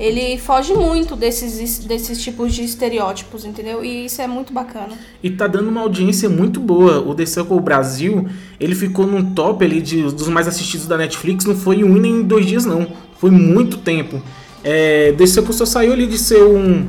Ele 0.00 0.38
foge 0.38 0.72
muito 0.72 1.14
desses, 1.14 1.80
desses 1.80 2.22
tipos 2.22 2.54
de 2.54 2.64
estereótipos, 2.64 3.44
entendeu? 3.44 3.84
E 3.84 4.06
isso 4.06 4.22
é 4.22 4.26
muito 4.26 4.50
bacana. 4.50 4.94
E 5.22 5.28
tá 5.28 5.46
dando 5.46 5.68
uma 5.68 5.82
audiência 5.82 6.26
muito 6.26 6.58
boa. 6.58 7.00
O 7.00 7.14
The 7.14 7.26
Circle 7.26 7.60
Brasil, 7.60 8.26
ele 8.58 8.74
ficou 8.74 9.06
num 9.06 9.34
top 9.34 9.62
ali 9.62 9.82
de, 9.82 10.04
dos 10.04 10.26
mais 10.28 10.48
assistidos 10.48 10.86
da 10.86 10.96
Netflix. 10.96 11.44
Não 11.44 11.54
foi 11.54 11.84
um 11.84 11.96
nem 11.96 12.20
em 12.20 12.22
dois 12.22 12.46
dias, 12.46 12.64
não. 12.64 12.86
Foi 13.18 13.30
muito 13.30 13.76
tempo. 13.76 14.22
É, 14.64 15.12
The 15.18 15.26
Circle 15.26 15.52
só 15.52 15.66
saiu 15.66 15.92
ali 15.92 16.06
de 16.06 16.16
ser 16.16 16.42
um, 16.44 16.88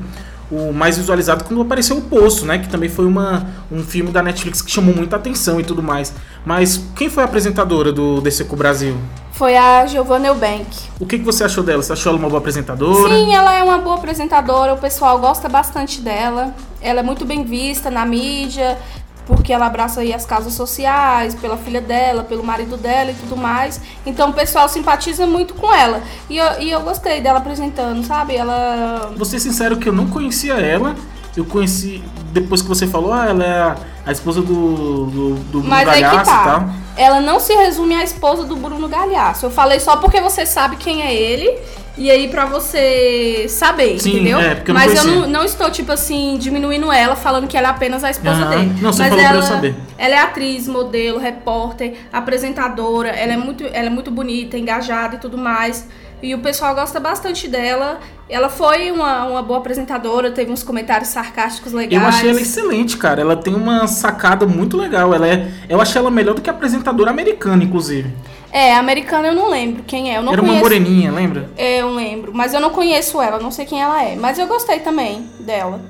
o 0.49 0.71
mais 0.71 0.97
visualizado 0.97 1.43
quando 1.43 1.61
apareceu 1.61 1.97
o 1.97 2.01
Poço, 2.03 2.45
né? 2.45 2.59
Que 2.59 2.69
também 2.69 2.87
foi 2.87 3.05
uma, 3.05 3.45
um 3.69 3.83
filme 3.83 4.09
da 4.09 4.23
Netflix 4.23 4.61
que 4.61 4.71
chamou 4.71 4.95
muita 4.95 5.17
atenção 5.17 5.59
e 5.59 5.65
tudo 5.65 5.83
mais. 5.83 6.13
Mas 6.45 6.81
quem 6.95 7.09
foi 7.09 7.23
a 7.23 7.25
apresentadora 7.25 7.91
do 7.91 8.23
Circle 8.31 8.57
Brasil? 8.57 8.95
Foi 9.41 9.57
a 9.57 9.87
Giovanna 9.87 10.27
Eubank. 10.27 10.67
O 10.99 11.05
que, 11.07 11.17
que 11.17 11.25
você 11.25 11.43
achou 11.43 11.63
dela? 11.63 11.81
Você 11.81 11.91
achou 11.93 12.11
ela 12.11 12.19
uma 12.19 12.29
boa 12.29 12.37
apresentadora? 12.37 13.11
Sim, 13.11 13.33
ela 13.33 13.51
é 13.51 13.63
uma 13.63 13.79
boa 13.79 13.95
apresentadora, 13.95 14.71
o 14.75 14.77
pessoal 14.77 15.17
gosta 15.17 15.49
bastante 15.49 15.99
dela. 15.99 16.53
Ela 16.79 16.99
é 16.99 17.03
muito 17.03 17.25
bem 17.25 17.43
vista 17.43 17.89
na 17.89 18.05
mídia, 18.05 18.77
porque 19.25 19.51
ela 19.51 19.65
abraça 19.65 20.01
aí 20.01 20.13
as 20.13 20.27
causas 20.27 20.53
sociais, 20.53 21.33
pela 21.33 21.57
filha 21.57 21.81
dela, 21.81 22.23
pelo 22.23 22.43
marido 22.43 22.77
dela 22.77 23.09
e 23.09 23.15
tudo 23.15 23.35
mais. 23.35 23.81
Então 24.05 24.29
o 24.29 24.33
pessoal 24.33 24.69
simpatiza 24.69 25.25
muito 25.25 25.55
com 25.55 25.73
ela. 25.73 26.03
E 26.29 26.37
eu, 26.37 26.61
e 26.61 26.69
eu 26.69 26.81
gostei 26.81 27.19
dela 27.19 27.39
apresentando, 27.39 28.05
sabe? 28.05 28.35
Ela. 28.35 29.11
Vou 29.17 29.25
ser 29.25 29.39
sincero 29.39 29.77
que 29.77 29.89
eu 29.89 29.93
não 29.93 30.05
conhecia 30.05 30.53
ela. 30.53 30.95
Eu 31.35 31.45
conheci, 31.45 32.03
depois 32.31 32.61
que 32.61 32.67
você 32.67 32.85
falou, 32.85 33.11
ah, 33.11 33.25
ela 33.25 33.43
é 33.43 33.75
a, 34.05 34.11
esposa 34.11 34.41
do, 34.41 35.05
do, 35.05 35.35
do 35.51 35.63
Mas 35.63 35.85
Galhaço 35.85 36.21
e 36.21 36.25
tá. 36.25 36.43
tal. 36.43 36.69
Ela 37.01 37.19
não 37.19 37.39
se 37.39 37.51
resume 37.55 37.95
à 37.95 38.03
esposa 38.03 38.43
do 38.45 38.55
Bruno 38.55 38.87
Galhaço. 38.87 39.47
Eu 39.47 39.49
falei 39.49 39.79
só 39.79 39.97
porque 39.97 40.21
você 40.21 40.45
sabe 40.45 40.75
quem 40.75 41.01
é 41.01 41.11
ele. 41.11 41.57
E 41.97 42.09
aí 42.11 42.27
pra 42.29 42.45
você 42.45 43.47
saber, 43.49 43.99
Sim, 43.99 44.11
entendeu? 44.11 44.39
é, 44.39 44.53
porque 44.55 44.69
eu 44.69 44.75
não 44.75 44.81
Mas 44.81 44.95
eu 44.95 45.03
não, 45.11 45.27
não 45.27 45.43
estou, 45.43 45.69
tipo 45.71 45.91
assim, 45.91 46.37
diminuindo 46.37 46.91
ela, 46.91 47.15
falando 47.15 47.47
que 47.47 47.57
ela 47.57 47.67
é 47.69 47.71
apenas 47.71 48.03
a 48.03 48.11
esposa 48.11 48.43
Aham. 48.43 48.49
dele. 48.49 48.73
Não, 48.81 48.93
você 48.93 49.01
Mas 49.01 49.09
falou 49.09 49.25
pra 49.25 49.33
eu 49.33 49.37
ela, 49.39 49.47
saber. 49.47 49.75
ela 49.97 50.15
é 50.15 50.19
atriz, 50.19 50.67
modelo, 50.67 51.17
repórter, 51.19 51.95
apresentadora, 52.13 53.09
ela 53.09 53.33
é 53.33 53.37
muito, 53.37 53.65
ela 53.65 53.87
é 53.87 53.89
muito 53.89 54.09
bonita, 54.11 54.57
engajada 54.57 55.15
e 55.15 55.19
tudo 55.19 55.37
mais. 55.37 55.87
E 56.21 56.35
o 56.35 56.39
pessoal 56.39 56.75
gosta 56.75 56.99
bastante 56.99 57.47
dela. 57.47 57.99
Ela 58.29 58.47
foi 58.47 58.91
uma, 58.91 59.25
uma 59.25 59.41
boa 59.41 59.59
apresentadora, 59.59 60.31
teve 60.31 60.51
uns 60.51 60.63
comentários 60.63 61.09
sarcásticos 61.09 61.73
legais. 61.73 62.01
Eu 62.01 62.07
achei 62.07 62.29
ela 62.29 62.39
excelente, 62.39 62.95
cara. 62.97 63.21
Ela 63.21 63.35
tem 63.35 63.53
uma 63.53 63.87
sacada 63.87 64.45
muito 64.45 64.77
legal. 64.77 65.13
Ela 65.13 65.27
é, 65.27 65.51
eu 65.67 65.81
achei 65.81 65.99
ela 65.99 66.11
melhor 66.11 66.35
do 66.35 66.41
que 66.41 66.49
a 66.49 66.53
apresentadora 66.53 67.09
americana, 67.09 67.63
inclusive. 67.63 68.09
É, 68.51 68.75
americana 68.75 69.29
eu 69.29 69.33
não 69.33 69.49
lembro 69.49 69.83
quem 69.83 70.13
é. 70.13 70.17
Eu 70.17 70.21
não 70.21 70.33
Era 70.33 70.41
uma 70.41 70.49
conheço. 70.49 70.63
moreninha, 70.63 71.11
lembra? 71.11 71.49
É, 71.57 71.77
eu 71.81 71.89
lembro. 71.93 72.31
Mas 72.33 72.53
eu 72.53 72.59
não 72.59 72.69
conheço 72.69 73.21
ela, 73.21 73.39
não 73.39 73.51
sei 73.51 73.65
quem 73.65 73.81
ela 73.81 74.03
é. 74.03 74.15
Mas 74.15 74.37
eu 74.37 74.47
gostei 74.47 74.79
também 74.79 75.27
dela. 75.39 75.81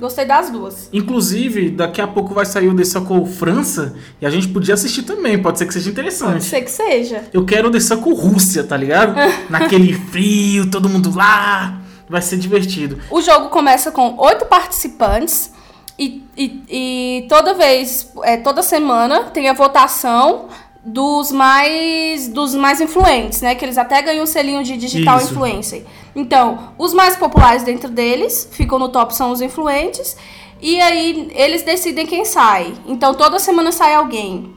Gostei 0.00 0.24
das 0.24 0.48
duas. 0.48 0.88
Inclusive, 0.94 1.70
daqui 1.70 2.00
a 2.00 2.06
pouco 2.06 2.32
vai 2.32 2.46
sair 2.46 2.68
o 2.68 2.74
The 2.74 2.84
Circle 2.84 3.26
França 3.26 3.94
e 4.18 4.24
a 4.24 4.30
gente 4.30 4.48
podia 4.48 4.72
assistir 4.72 5.02
também. 5.02 5.40
Pode 5.40 5.58
ser 5.58 5.66
que 5.66 5.74
seja 5.74 5.90
Pode 5.90 6.00
interessante. 6.00 6.44
ser 6.44 6.62
que 6.62 6.70
seja. 6.70 7.24
Eu 7.34 7.44
quero 7.44 7.68
o 7.68 7.70
The 7.70 7.80
Circle 7.80 8.14
Rússia, 8.14 8.64
tá 8.64 8.78
ligado? 8.78 9.14
Naquele 9.50 9.92
frio, 9.92 10.70
todo 10.70 10.88
mundo 10.88 11.14
lá. 11.14 11.82
Vai 12.08 12.22
ser 12.22 12.38
divertido. 12.38 12.98
O 13.10 13.20
jogo 13.20 13.50
começa 13.50 13.92
com 13.92 14.16
oito 14.18 14.46
participantes. 14.46 15.52
E, 15.98 16.24
e, 16.34 16.62
e 16.68 17.26
toda 17.28 17.52
vez, 17.52 18.10
é, 18.24 18.38
toda 18.38 18.62
semana, 18.62 19.24
tem 19.24 19.50
a 19.50 19.52
votação 19.52 20.48
dos 20.84 21.30
mais 21.30 22.28
dos 22.28 22.54
mais 22.54 22.80
influentes, 22.80 23.42
né? 23.42 23.54
Que 23.54 23.64
eles 23.64 23.76
até 23.76 24.00
ganham 24.00 24.24
o 24.24 24.26
selinho 24.26 24.62
de 24.64 24.76
digital 24.76 25.18
Isso. 25.18 25.32
influencer. 25.32 25.84
Então, 26.14 26.72
os 26.78 26.92
mais 26.94 27.16
populares 27.16 27.62
dentro 27.62 27.90
deles, 27.90 28.48
ficam 28.50 28.78
no 28.78 28.88
top, 28.88 29.14
são 29.14 29.30
os 29.30 29.40
influentes. 29.40 30.16
E 30.60 30.80
aí, 30.80 31.30
eles 31.34 31.62
decidem 31.62 32.06
quem 32.06 32.24
sai. 32.24 32.74
Então, 32.86 33.14
toda 33.14 33.38
semana 33.38 33.72
sai 33.72 33.94
alguém. 33.94 34.54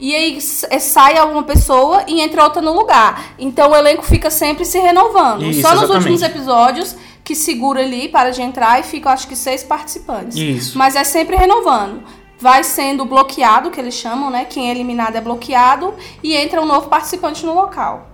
E 0.00 0.16
aí 0.16 0.38
é, 0.70 0.78
sai 0.78 1.18
alguma 1.18 1.42
pessoa 1.42 2.04
e 2.08 2.22
entra 2.22 2.42
outra 2.42 2.62
no 2.62 2.72
lugar. 2.72 3.34
Então 3.38 3.70
o 3.70 3.76
elenco 3.76 4.02
fica 4.02 4.30
sempre 4.30 4.64
se 4.64 4.78
renovando. 4.78 5.44
Isso, 5.44 5.60
Só 5.60 5.74
nos 5.74 5.82
exatamente. 5.84 6.12
últimos 6.12 6.22
episódios 6.22 6.96
que 7.22 7.34
segura 7.34 7.82
ali, 7.82 8.08
para 8.08 8.30
de 8.30 8.40
entrar 8.40 8.80
e 8.80 8.82
ficam 8.82 9.12
acho 9.12 9.28
que 9.28 9.36
seis 9.36 9.62
participantes. 9.62 10.38
Isso. 10.38 10.78
Mas 10.78 10.96
é 10.96 11.04
sempre 11.04 11.36
renovando. 11.36 12.02
Vai 12.40 12.64
sendo 12.64 13.04
bloqueado, 13.04 13.70
que 13.70 13.78
eles 13.80 13.94
chamam, 13.94 14.30
né? 14.30 14.44
Quem 14.46 14.68
é 14.68 14.70
eliminado 14.70 15.16
é 15.16 15.20
bloqueado 15.20 15.94
e 16.22 16.34
entra 16.34 16.60
um 16.60 16.66
novo 16.66 16.88
participante 16.88 17.44
no 17.44 17.54
local. 17.54 18.08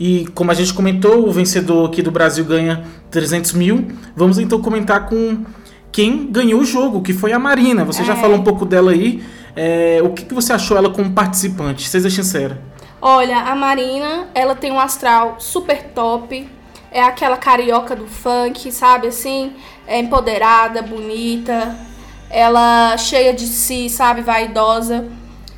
E 0.00 0.26
como 0.34 0.50
a 0.50 0.54
gente 0.54 0.72
comentou, 0.74 1.28
o 1.28 1.32
vencedor 1.32 1.88
aqui 1.88 2.02
do 2.02 2.10
Brasil 2.10 2.44
ganha 2.44 2.84
300 3.10 3.52
mil. 3.52 3.88
Vamos 4.16 4.38
então 4.38 4.60
comentar 4.60 5.06
com 5.08 5.44
quem 5.90 6.26
ganhou 6.30 6.60
o 6.60 6.64
jogo, 6.64 7.02
que 7.02 7.12
foi 7.12 7.32
a 7.32 7.38
Marina. 7.38 7.84
Você 7.84 8.04
já 8.04 8.14
É. 8.14 8.16
falou 8.16 8.36
um 8.36 8.44
pouco 8.44 8.64
dela 8.64 8.90
aí. 8.92 9.22
É, 9.56 10.00
o 10.02 10.10
que, 10.10 10.24
que 10.24 10.34
você 10.34 10.52
achou 10.52 10.76
ela 10.76 10.90
como 10.90 11.10
participante? 11.12 11.88
Seja 11.88 12.08
sincera. 12.10 12.60
Olha, 13.00 13.38
a 13.38 13.54
Marina, 13.54 14.28
ela 14.34 14.54
tem 14.54 14.72
um 14.72 14.78
astral 14.78 15.36
super 15.38 15.82
top. 15.94 16.48
É 16.90 17.02
aquela 17.02 17.36
carioca 17.36 17.94
do 17.94 18.06
funk, 18.06 18.70
sabe 18.72 19.08
assim? 19.08 19.52
É 19.86 19.98
empoderada, 19.98 20.80
bonita. 20.82 21.76
Ela 22.30 22.96
cheia 22.96 23.32
de 23.32 23.46
si, 23.46 23.88
sabe? 23.88 24.20
Vaidosa. 24.20 25.06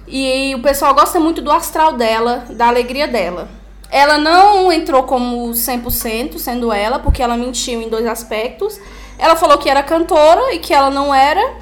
E 0.06 0.54
o 0.54 0.60
pessoal 0.60 0.94
gosta 0.94 1.20
muito 1.20 1.40
do 1.40 1.50
astral 1.50 1.92
dela, 1.92 2.44
da 2.50 2.68
alegria 2.68 3.06
dela. 3.06 3.48
Ela 3.90 4.18
não 4.18 4.70
entrou 4.72 5.02
como 5.02 5.50
100%, 5.50 6.38
sendo 6.38 6.72
ela, 6.72 6.98
porque 6.98 7.22
ela 7.22 7.36
mentiu 7.36 7.80
em 7.82 7.88
dois 7.88 8.06
aspectos. 8.06 8.78
Ela 9.18 9.36
falou 9.36 9.58
que 9.58 9.68
era 9.68 9.82
cantora 9.82 10.54
e 10.54 10.58
que 10.58 10.72
ela 10.72 10.90
não 10.90 11.14
era. 11.14 11.54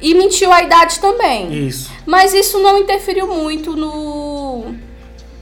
E 0.00 0.14
mentiu 0.14 0.52
a 0.52 0.62
idade 0.62 0.98
também. 0.98 1.66
Isso. 1.66 1.90
Mas 2.04 2.34
isso 2.34 2.58
não 2.58 2.76
interferiu 2.76 3.26
muito 3.28 3.74
no, 3.74 4.35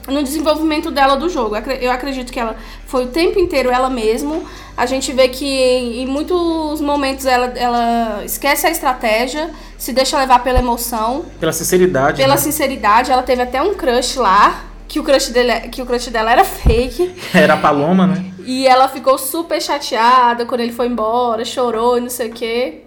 no 0.09 0.23
desenvolvimento 0.23 0.91
dela 0.91 1.17
do 1.17 1.29
jogo. 1.29 1.57
Eu 1.57 1.91
acredito 1.91 2.33
que 2.33 2.39
ela 2.39 2.57
foi 2.87 3.05
o 3.05 3.09
tempo 3.09 3.39
inteiro 3.39 3.71
ela 3.71 3.89
mesma. 3.89 4.41
A 4.77 4.87
gente 4.87 5.13
vê 5.13 5.29
que 5.29 5.47
em 5.47 6.07
muitos 6.07 6.81
momentos 6.81 7.27
ela, 7.27 7.47
ela 7.57 8.23
esquece 8.25 8.67
a 8.67 8.71
estratégia, 8.71 9.51
se 9.79 9.93
deixa 9.93 10.19
levar 10.19 10.43
pela 10.43 10.59
emoção, 10.59 11.25
Pela 11.41 11.53
sinceridade. 11.53 12.17
pela 12.21 12.35
né? 12.35 12.41
sinceridade. 12.41 13.11
Ela 13.11 13.23
teve 13.23 13.43
até 13.43 13.63
um 13.63 13.75
crush 13.75 14.17
lá, 14.19 14.65
que 14.89 15.01
o 15.01 15.05
crush, 15.05 15.31
dele, 15.31 15.69
que 15.69 15.81
o 15.81 15.87
crush 15.87 16.09
dela 16.11 16.33
era 16.33 16.45
fake. 16.45 17.15
Era 17.33 17.55
a 17.55 17.57
Paloma, 17.57 18.07
né? 18.07 18.25
E 18.47 18.67
ela 18.67 18.89
ficou 18.89 19.17
super 19.17 19.63
chateada 19.63 20.45
quando 20.45 20.61
ele 20.61 20.73
foi 20.73 20.87
embora, 20.89 21.45
chorou 21.47 21.97
e 21.97 22.01
não 22.03 22.11
sei 22.11 22.29
o 22.29 22.33
quê. 22.33 22.83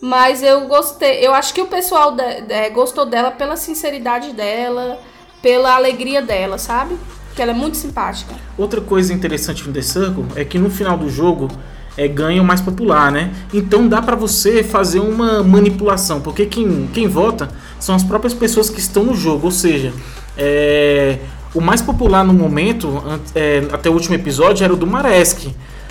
Mas 0.00 0.42
eu 0.42 0.62
gostei, 0.68 1.26
eu 1.26 1.34
acho 1.34 1.54
que 1.54 1.62
o 1.62 1.66
pessoal 1.66 2.12
da- 2.12 2.24
é, 2.48 2.68
gostou 2.70 3.06
dela 3.06 3.30
pela 3.30 3.56
sinceridade 3.56 4.32
dela, 4.34 5.00
pela 5.44 5.74
alegria 5.74 6.22
dela, 6.22 6.56
sabe? 6.56 6.96
Que 7.36 7.42
ela 7.42 7.50
é 7.50 7.54
muito 7.54 7.76
simpática. 7.76 8.34
Outra 8.56 8.80
coisa 8.80 9.12
interessante 9.12 9.66
no 9.66 9.74
The 9.74 9.82
Circle 9.82 10.24
é 10.36 10.42
que 10.42 10.58
no 10.58 10.70
final 10.70 10.96
do 10.96 11.10
jogo 11.10 11.50
é 11.98 12.08
ganha 12.08 12.40
o 12.40 12.44
mais 12.44 12.62
popular, 12.62 13.12
né? 13.12 13.30
Então 13.52 13.86
dá 13.86 14.00
pra 14.00 14.16
você 14.16 14.64
fazer 14.64 15.00
uma 15.00 15.42
manipulação, 15.42 16.22
porque 16.22 16.46
quem, 16.46 16.88
quem 16.94 17.06
vota 17.06 17.50
são 17.78 17.94
as 17.94 18.02
próprias 18.02 18.32
pessoas 18.32 18.70
que 18.70 18.80
estão 18.80 19.04
no 19.04 19.14
jogo, 19.14 19.44
ou 19.44 19.50
seja, 19.50 19.92
é, 20.34 21.18
o 21.54 21.60
mais 21.60 21.82
popular 21.82 22.24
no 22.24 22.32
momento, 22.32 23.02
é, 23.34 23.64
até 23.70 23.90
o 23.90 23.92
último 23.92 24.14
episódio, 24.14 24.64
era 24.64 24.72
o 24.72 24.76
do 24.76 24.86
Maresk. 24.86 25.48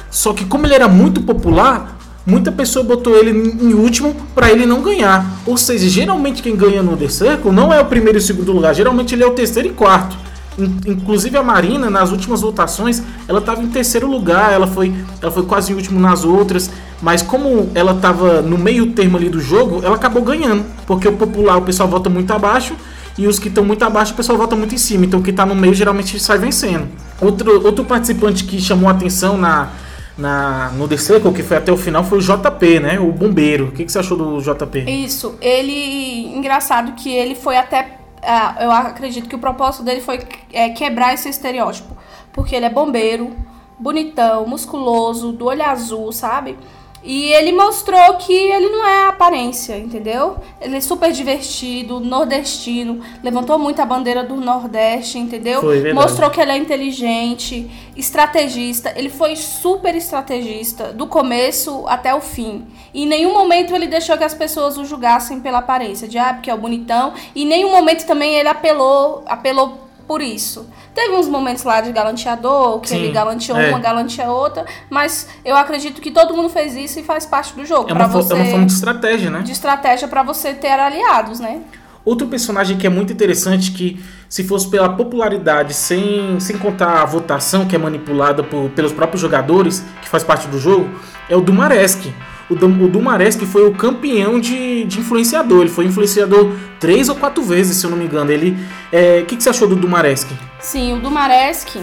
Só 0.09 0.33
que 0.33 0.45
como 0.45 0.65
ele 0.65 0.73
era 0.73 0.87
muito 0.87 1.21
popular, 1.21 1.99
muita 2.25 2.51
pessoa 2.51 2.83
botou 2.85 3.15
ele 3.17 3.31
em 3.31 3.73
último 3.73 4.15
pra 4.33 4.51
ele 4.51 4.65
não 4.65 4.81
ganhar. 4.81 5.25
Ou 5.45 5.57
seja, 5.57 5.87
geralmente 5.89 6.41
quem 6.41 6.55
ganha 6.55 6.81
no 6.81 6.95
The 6.97 7.09
Circle 7.09 7.51
não 7.51 7.73
é 7.73 7.79
o 7.81 7.85
primeiro 7.85 8.17
e 8.17 8.21
o 8.21 8.21
segundo 8.21 8.51
lugar, 8.51 8.73
geralmente 8.73 9.13
ele 9.15 9.23
é 9.23 9.27
o 9.27 9.31
terceiro 9.31 9.67
e 9.69 9.71
quarto. 9.71 10.15
In- 10.57 10.91
Inclusive 10.91 11.35
a 11.37 11.43
Marina, 11.43 11.89
nas 11.89 12.11
últimas 12.11 12.41
votações, 12.41 13.01
ela 13.27 13.39
estava 13.39 13.61
em 13.61 13.67
terceiro 13.67 14.07
lugar, 14.07 14.53
ela 14.53 14.67
foi, 14.67 14.93
ela 15.21 15.31
foi 15.31 15.43
quase 15.43 15.71
em 15.71 15.75
último 15.75 15.99
nas 15.99 16.23
outras, 16.23 16.69
mas 17.01 17.21
como 17.21 17.69
ela 17.73 17.93
estava 17.93 18.41
no 18.41 18.57
meio 18.57 18.87
termo 18.91 19.17
ali 19.17 19.29
do 19.29 19.41
jogo, 19.41 19.81
ela 19.83 19.95
acabou 19.95 20.21
ganhando, 20.21 20.63
porque 20.85 21.07
o 21.07 21.13
popular 21.13 21.57
o 21.57 21.63
pessoal 21.63 21.89
vota 21.89 22.09
muito 22.09 22.31
abaixo 22.31 22.75
e 23.17 23.27
os 23.27 23.37
que 23.39 23.47
estão 23.47 23.63
muito 23.65 23.83
abaixo 23.83 24.13
o 24.13 24.15
pessoal 24.15 24.37
vota 24.37 24.55
muito 24.55 24.73
em 24.73 24.77
cima, 24.77 25.05
então 25.05 25.19
o 25.19 25.23
que 25.23 25.31
está 25.31 25.45
no 25.45 25.53
meio 25.55 25.73
geralmente 25.73 26.19
sai 26.19 26.37
vencendo. 26.37 26.87
Outro, 27.19 27.65
outro 27.65 27.83
participante 27.83 28.43
que 28.43 28.61
chamou 28.61 28.89
atenção 28.89 29.37
na, 29.37 29.69
na, 30.17 30.69
no 30.71 30.87
The 30.87 30.97
Circle, 30.97 31.33
que 31.33 31.43
foi 31.43 31.57
até 31.57 31.71
o 31.71 31.77
final, 31.77 32.03
foi 32.03 32.19
o 32.19 32.21
JP, 32.21 32.79
né? 32.79 32.99
O 32.99 33.11
bombeiro. 33.11 33.67
O 33.67 33.71
que, 33.71 33.85
que 33.85 33.91
você 33.91 33.99
achou 33.99 34.17
do 34.17 34.41
JP? 34.41 34.79
Isso, 34.87 35.35
ele. 35.41 36.35
Engraçado 36.35 36.93
que 36.93 37.09
ele 37.11 37.35
foi 37.35 37.57
até. 37.57 37.97
ah, 38.21 38.55
eu 38.59 38.71
acredito 38.71 39.27
que 39.27 39.35
o 39.35 39.39
propósito 39.39 39.83
dele 39.83 40.01
foi 40.01 40.19
é, 40.51 40.69
quebrar 40.69 41.13
esse 41.13 41.29
estereótipo. 41.29 41.97
Porque 42.31 42.55
ele 42.55 42.65
é 42.65 42.69
bombeiro, 42.69 43.31
bonitão, 43.79 44.45
musculoso, 44.47 45.31
do 45.31 45.45
olho 45.45 45.63
azul, 45.63 46.11
sabe? 46.11 46.57
E 47.03 47.33
ele 47.33 47.51
mostrou 47.51 48.15
que 48.15 48.33
ele 48.33 48.69
não 48.69 48.87
é 48.87 49.05
a 49.05 49.09
aparência, 49.09 49.77
entendeu? 49.77 50.37
Ele 50.61 50.77
é 50.77 50.81
super 50.81 51.11
divertido, 51.11 51.99
nordestino, 51.99 53.01
levantou 53.21 53.59
muito 53.59 53.81
a 53.81 53.85
bandeira 53.85 54.23
do 54.23 54.37
Nordeste, 54.37 55.19
entendeu? 55.19 55.59
Foi. 55.59 55.91
Mostrou 55.91 56.29
que 56.29 56.39
ele 56.39 56.51
é 56.51 56.57
inteligente, 56.57 57.69
estrategista. 57.95 58.93
Ele 58.95 59.09
foi 59.09 59.35
super 59.35 59.93
estrategista, 59.95 60.93
do 60.93 61.05
começo 61.05 61.85
até 61.87 62.15
o 62.15 62.21
fim. 62.21 62.65
E 62.93 63.03
em 63.03 63.07
nenhum 63.07 63.33
momento 63.33 63.75
ele 63.75 63.87
deixou 63.87 64.17
que 64.17 64.23
as 64.23 64.33
pessoas 64.33 64.77
o 64.77 64.85
julgassem 64.85 65.41
pela 65.41 65.57
aparência, 65.57 66.07
de 66.07 66.17
ah, 66.17 66.33
porque 66.33 66.49
é 66.49 66.53
o 66.53 66.57
bonitão. 66.57 67.13
E 67.35 67.43
em 67.43 67.45
nenhum 67.45 67.71
momento 67.71 68.05
também 68.05 68.35
ele 68.35 68.47
apelou, 68.47 69.23
apelou 69.25 69.82
por 70.07 70.21
isso. 70.21 70.67
Teve 70.93 71.15
uns 71.15 71.27
momentos 71.27 71.63
lá 71.63 71.81
de 71.81 71.91
galanteador, 71.91 72.79
que 72.79 72.89
Sim, 72.89 72.97
ele 72.97 73.11
galanteou 73.11 73.57
é. 73.57 73.69
uma, 73.69 73.79
galanteou 73.79 74.35
outra, 74.35 74.65
mas 74.89 75.27
eu 75.43 75.55
acredito 75.55 76.01
que 76.01 76.11
todo 76.11 76.33
mundo 76.35 76.49
fez 76.49 76.75
isso 76.75 76.99
e 76.99 77.03
faz 77.03 77.25
parte 77.25 77.53
do 77.53 77.65
jogo. 77.65 77.89
É 77.89 77.93
uma, 77.93 78.07
você, 78.07 78.33
é 78.33 78.35
uma 78.35 78.45
forma 78.45 78.65
de 78.65 78.73
estratégia, 78.73 79.29
né? 79.29 79.39
de 79.41 79.51
estratégia 79.51 80.07
para 80.07 80.23
você 80.23 80.53
ter 80.53 80.67
aliados, 80.79 81.39
né? 81.39 81.61
Outro 82.05 82.27
personagem 82.27 82.77
que 82.77 82.85
é 82.85 82.89
muito 82.89 83.13
interessante, 83.13 83.71
que 83.71 84.03
se 84.27 84.43
fosse 84.43 84.69
pela 84.69 84.89
popularidade, 84.89 85.73
sem, 85.73 86.37
sem 86.39 86.57
contar 86.57 87.01
a 87.01 87.05
votação 87.05 87.65
que 87.65 87.75
é 87.75 87.79
manipulada 87.79 88.43
por- 88.43 88.69
pelos 88.71 88.91
próprios 88.91 89.21
jogadores, 89.21 89.83
que 90.01 90.09
faz 90.09 90.21
parte 90.21 90.47
do 90.47 90.59
jogo, 90.59 90.89
é 91.29 91.35
o 91.35 91.39
Dumaresk. 91.41 92.13
O, 92.49 92.53
o 92.53 92.87
Dumaresque 92.87 93.45
foi 93.45 93.65
o 93.65 93.73
campeão 93.73 94.39
de, 94.39 94.83
de 94.85 94.99
influenciador. 94.99 95.61
Ele 95.61 95.69
foi 95.69 95.85
influenciador 95.85 96.51
três 96.79 97.09
ou 97.09 97.15
quatro 97.15 97.43
vezes, 97.43 97.77
se 97.77 97.85
eu 97.85 97.89
não 97.89 97.97
me 97.97 98.05
engano. 98.05 98.31
Ele, 98.31 98.57
é, 98.91 99.19
o 99.21 99.25
que, 99.25 99.37
que 99.37 99.43
você 99.43 99.49
achou 99.49 99.67
do 99.67 99.75
Dumaresque? 99.75 100.33
Sim, 100.59 100.93
o 100.93 100.99
Dumaresque, 100.99 101.81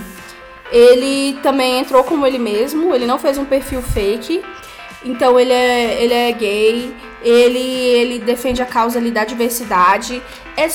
ele 0.71 1.38
também 1.43 1.81
entrou 1.81 2.05
como 2.05 2.26
ele 2.26 2.38
mesmo. 2.38 2.95
Ele 2.95 3.07
não 3.07 3.19
fez 3.19 3.38
um 3.38 3.45
perfil 3.45 3.83
fake. 3.83 4.43
Então 5.05 5.40
ele 5.40 5.52
é, 5.52 6.02
ele 6.02 6.12
é 6.12 6.33
gay, 6.33 6.95
ele, 7.23 7.59
ele 7.59 8.19
defende 8.19 8.61
a 8.61 8.67
causa 8.67 8.99
ali 8.99 9.11
da 9.11 9.25
diversidade, 9.25 10.23
é 10.57 10.69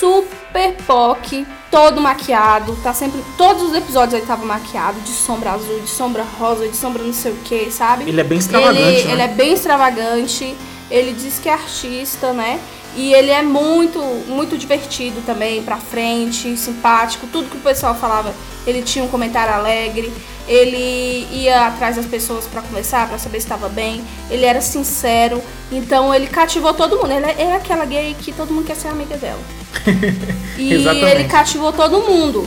super 0.00 0.74
POC, 0.86 1.46
todo 1.70 2.00
maquiado, 2.00 2.74
tá 2.82 2.94
sempre. 2.94 3.22
Todos 3.36 3.64
os 3.64 3.74
episódios 3.74 4.14
ele 4.14 4.26
tava 4.26 4.46
maquiado, 4.46 4.98
de 5.00 5.10
sombra 5.10 5.52
azul, 5.52 5.78
de 5.80 5.90
sombra 5.90 6.24
rosa, 6.38 6.66
de 6.66 6.76
sombra 6.76 7.02
não 7.02 7.12
sei 7.12 7.32
o 7.32 7.36
que, 7.36 7.70
sabe? 7.70 8.08
Ele 8.08 8.18
é 8.18 8.24
bem 8.24 8.38
extravagante. 8.38 8.80
Ele, 8.80 9.04
né? 9.04 9.12
ele 9.12 9.22
é 9.22 9.28
bem 9.28 9.52
extravagante, 9.52 10.56
ele 10.90 11.12
diz 11.12 11.38
que 11.38 11.50
é 11.50 11.52
artista, 11.52 12.32
né? 12.32 12.58
E 12.96 13.12
ele 13.12 13.30
é 13.30 13.42
muito, 13.42 14.00
muito 14.26 14.56
divertido 14.56 15.20
também, 15.24 15.62
pra 15.62 15.76
frente, 15.76 16.56
simpático. 16.56 17.26
Tudo 17.28 17.50
que 17.50 17.58
o 17.58 17.60
pessoal 17.60 17.94
falava, 17.94 18.34
ele 18.66 18.82
tinha 18.82 19.04
um 19.04 19.08
comentário 19.08 19.54
alegre. 19.54 20.12
Ele 20.50 21.28
ia 21.30 21.68
atrás 21.68 21.94
das 21.94 22.06
pessoas 22.06 22.44
para 22.44 22.60
conversar, 22.60 23.08
para 23.08 23.18
saber 23.18 23.38
se 23.38 23.46
estava 23.46 23.68
bem. 23.68 24.02
Ele 24.28 24.44
era 24.44 24.60
sincero. 24.60 25.40
Então 25.70 26.12
ele 26.12 26.26
cativou 26.26 26.74
todo 26.74 26.96
mundo. 26.96 27.12
Ele 27.12 27.24
é 27.24 27.54
aquela 27.54 27.84
gay 27.84 28.16
que 28.18 28.32
todo 28.32 28.52
mundo 28.52 28.66
quer 28.66 28.74
ser 28.74 28.88
amiga 28.88 29.16
dela. 29.16 29.38
e 30.58 30.72
ele 30.72 31.24
cativou 31.28 31.72
todo 31.72 32.00
mundo. 32.00 32.44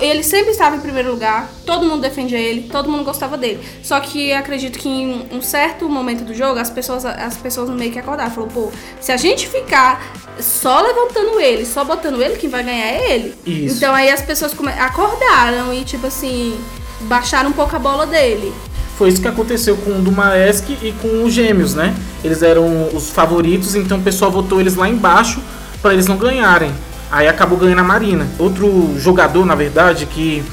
Ele 0.00 0.22
sempre 0.22 0.52
estava 0.52 0.76
em 0.76 0.80
primeiro 0.80 1.10
lugar, 1.10 1.50
todo 1.66 1.84
mundo 1.84 2.02
defendia 2.02 2.38
ele, 2.38 2.68
todo 2.70 2.88
mundo 2.88 3.02
gostava 3.02 3.36
dele. 3.36 3.58
Só 3.82 3.98
que 3.98 4.32
acredito 4.32 4.78
que 4.78 4.88
em 4.88 5.28
um 5.32 5.42
certo 5.42 5.88
momento 5.88 6.22
do 6.22 6.32
jogo, 6.32 6.60
as 6.60 6.70
pessoas, 6.70 7.04
as 7.04 7.36
pessoas 7.36 7.68
meio 7.70 7.90
que 7.90 7.98
acordaram. 7.98 8.30
Falou, 8.30 8.48
pô, 8.48 8.72
se 9.00 9.10
a 9.10 9.16
gente 9.16 9.48
ficar 9.48 10.14
só 10.38 10.80
levantando 10.80 11.40
ele, 11.40 11.66
só 11.66 11.84
botando 11.84 12.22
ele, 12.22 12.36
quem 12.36 12.48
vai 12.48 12.62
ganhar 12.62 12.86
é 12.86 13.12
ele. 13.12 13.34
Isso. 13.44 13.76
Então 13.76 13.92
aí 13.92 14.08
as 14.08 14.22
pessoas 14.22 14.54
acordaram 14.78 15.74
e 15.74 15.84
tipo 15.84 16.06
assim, 16.06 16.56
baixaram 17.04 17.50
um 17.50 17.52
pouco 17.52 17.74
a 17.74 17.78
bola 17.78 18.06
dele. 18.06 18.52
Foi 18.96 19.08
isso 19.08 19.20
que 19.20 19.28
aconteceu 19.28 19.76
com 19.76 19.98
o 19.98 20.02
Dumaresque 20.02 20.78
e 20.80 20.92
com 20.92 21.24
os 21.24 21.32
Gêmeos, 21.32 21.74
né? 21.74 21.94
Eles 22.22 22.42
eram 22.42 22.88
os 22.94 23.10
favoritos, 23.10 23.74
então 23.74 23.98
o 23.98 24.02
pessoal 24.02 24.30
votou 24.30 24.60
eles 24.60 24.76
lá 24.76 24.88
embaixo 24.88 25.40
para 25.82 25.92
eles 25.92 26.06
não 26.06 26.16
ganharem. 26.16 26.72
Aí 27.10 27.26
acabou 27.26 27.58
ganhando 27.58 27.80
a 27.80 27.84
Marina. 27.84 28.26
Outro 28.38 28.94
jogador, 28.98 29.44
na 29.44 29.54
verdade, 29.54 30.06
que, 30.06 30.44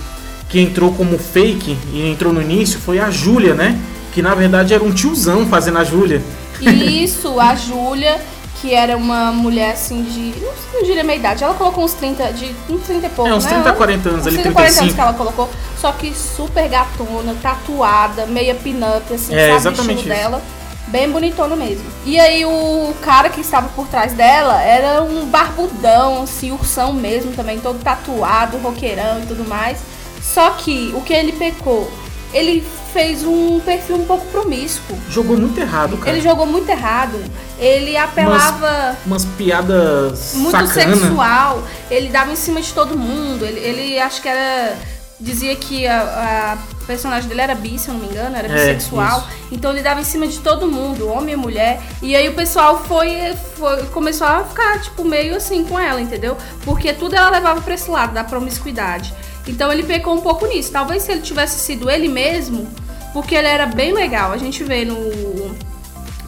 que 0.50 0.60
entrou 0.60 0.92
como 0.94 1.18
fake 1.18 1.78
e 1.94 2.10
entrou 2.10 2.34
no 2.34 2.42
início 2.42 2.80
foi 2.80 3.00
a 3.00 3.10
Júlia, 3.12 3.54
né? 3.54 3.80
Que 4.12 4.22
na 4.22 4.36
verdade 4.36 4.74
era 4.74 4.84
um 4.84 4.92
tiozão 4.92 5.46
fazendo 5.46 5.78
a 5.78 5.84
Júlia. 5.84 6.22
Isso, 6.60 7.40
a 7.40 7.56
Júlia, 7.56 8.20
que 8.62 8.76
era 8.76 8.96
uma 8.96 9.32
mulher 9.32 9.72
assim 9.72 10.04
de. 10.04 10.34
Não 10.72 10.84
diria 10.84 11.04
meia 11.04 11.18
idade. 11.18 11.44
Ela 11.44 11.56
colocou 11.56 11.84
uns 11.84 11.94
30, 11.94 12.32
de 12.34 12.56
uns 12.70 12.84
30 12.84 13.08
e 13.08 13.10
pouco. 13.10 13.30
É, 13.30 13.34
uns 13.34 13.46
30 13.46 13.64
né? 13.64 13.72
40 13.76 14.10
anos 14.10 14.22
uns 14.22 14.28
ali, 14.28 14.38
30, 14.38 14.52
40 14.52 14.80
anos 14.82 14.94
que 14.94 15.02
ela 15.02 15.14
colocou. 15.14 15.50
Só 15.80 15.92
que 15.92 16.14
super 16.14 16.70
gatona, 16.70 17.36
tatuada, 17.42 18.28
meia 18.28 18.54
pin-up, 18.54 19.12
assim, 19.12 19.34
é, 19.34 19.60
sabe? 19.60 19.80
O 19.80 19.82
estilo 19.82 20.04
dela. 20.04 20.42
Bem 20.88 21.10
bonitona 21.10 21.56
mesmo. 21.56 21.86
E 22.06 22.20
aí 22.20 22.46
o 22.46 22.94
cara 23.02 23.30
que 23.30 23.42
estava 23.42 23.70
por 23.70 23.88
trás 23.88 24.14
dela 24.14 24.62
era 24.62 25.02
um 25.02 25.26
barbudão, 25.26 26.24
assim, 26.24 26.52
ursão 26.52 26.94
mesmo 26.94 27.32
também, 27.32 27.60
todo 27.60 27.82
tatuado, 27.82 28.58
roqueirão 28.58 29.22
e 29.24 29.26
tudo 29.26 29.48
mais. 29.48 29.80
Só 30.22 30.52
que 30.52 30.92
o 30.94 31.02
que 31.02 31.14
ele 31.14 31.32
pecou? 31.32 31.90
Ele 32.34 32.64
fez 32.94 33.24
um 33.24 33.60
perfil 33.60 33.98
um 33.98 34.06
pouco 34.06 34.26
promíscuo. 34.28 34.98
Jogou 35.10 35.38
muito 35.38 35.60
errado, 35.60 35.98
cara. 35.98 36.12
Ele 36.12 36.22
jogou 36.22 36.46
muito 36.46 36.70
errado. 36.70 37.22
Ele 37.58 37.96
apelava. 37.98 38.68
Umas, 39.06 39.24
umas 39.24 39.26
piadas. 39.38 40.34
Muito 40.36 40.52
sacana. 40.52 40.96
sexual. 40.96 41.64
Ele 41.90 42.10
dava 42.10 42.32
em 42.32 42.36
cima 42.36 42.62
de 42.62 42.74
todo 42.74 42.98
mundo. 42.98 43.46
Ele, 43.46 43.60
ele 43.60 44.00
acho 44.00 44.22
que 44.22 44.28
era 44.28 44.78
dizia 45.22 45.56
que 45.56 45.88
a, 45.88 46.58
a, 46.58 46.86
personagem 46.88 47.30
dele 47.30 47.42
era 47.42 47.54
bi, 47.54 47.78
se 47.78 47.88
eu 47.88 47.94
não 47.94 48.02
me 48.02 48.08
engano, 48.08 48.36
era 48.36 48.48
É, 48.48 48.74
bissexual. 48.74 49.20
isso. 49.20 49.28
então 49.52 49.72
ele 49.72 49.84
dava 49.84 50.02
em 50.02 50.04
cima 50.04 50.28
de 50.28 50.40
todo 50.40 50.66
mundo, 50.66 51.08
homem 51.08 51.36
e 51.36 51.38
mulher. 51.38 51.80
E 52.02 52.16
aí 52.16 52.28
o 52.28 52.34
pessoal 52.34 52.84
foi, 52.84 53.34
foi 53.56 53.86
começou 53.88 54.26
a 54.26 54.44
ficar 54.44 54.82
tipo 54.82 55.06
meio 55.06 55.36
assim 55.36 55.64
com 55.64 55.80
ela, 55.80 56.02
entendeu? 56.02 56.36
Porque 56.66 56.92
tudo 56.92 57.16
ela 57.16 57.30
levava 57.30 57.62
para 57.62 57.76
esse 57.76 57.90
lado 57.90 58.14
da 58.14 58.24
promiscuidade. 58.24 59.14
Então 59.48 59.72
ele 59.72 59.84
pecou 59.84 60.14
um 60.16 60.22
pouco 60.22 60.46
nisso. 60.46 60.72
Talvez 60.72 61.04
se 61.04 61.12
ele 61.12 61.22
tivesse 61.22 61.60
sido 61.60 61.90
ele 61.90 62.08
mesmo, 62.08 62.68
porque 63.14 63.36
ele 63.36 63.48
era 63.48 63.66
bem 63.66 63.94
legal. 63.94 64.32
A 64.32 64.38
gente 64.38 64.64
vê 64.64 64.86
no 64.86 64.96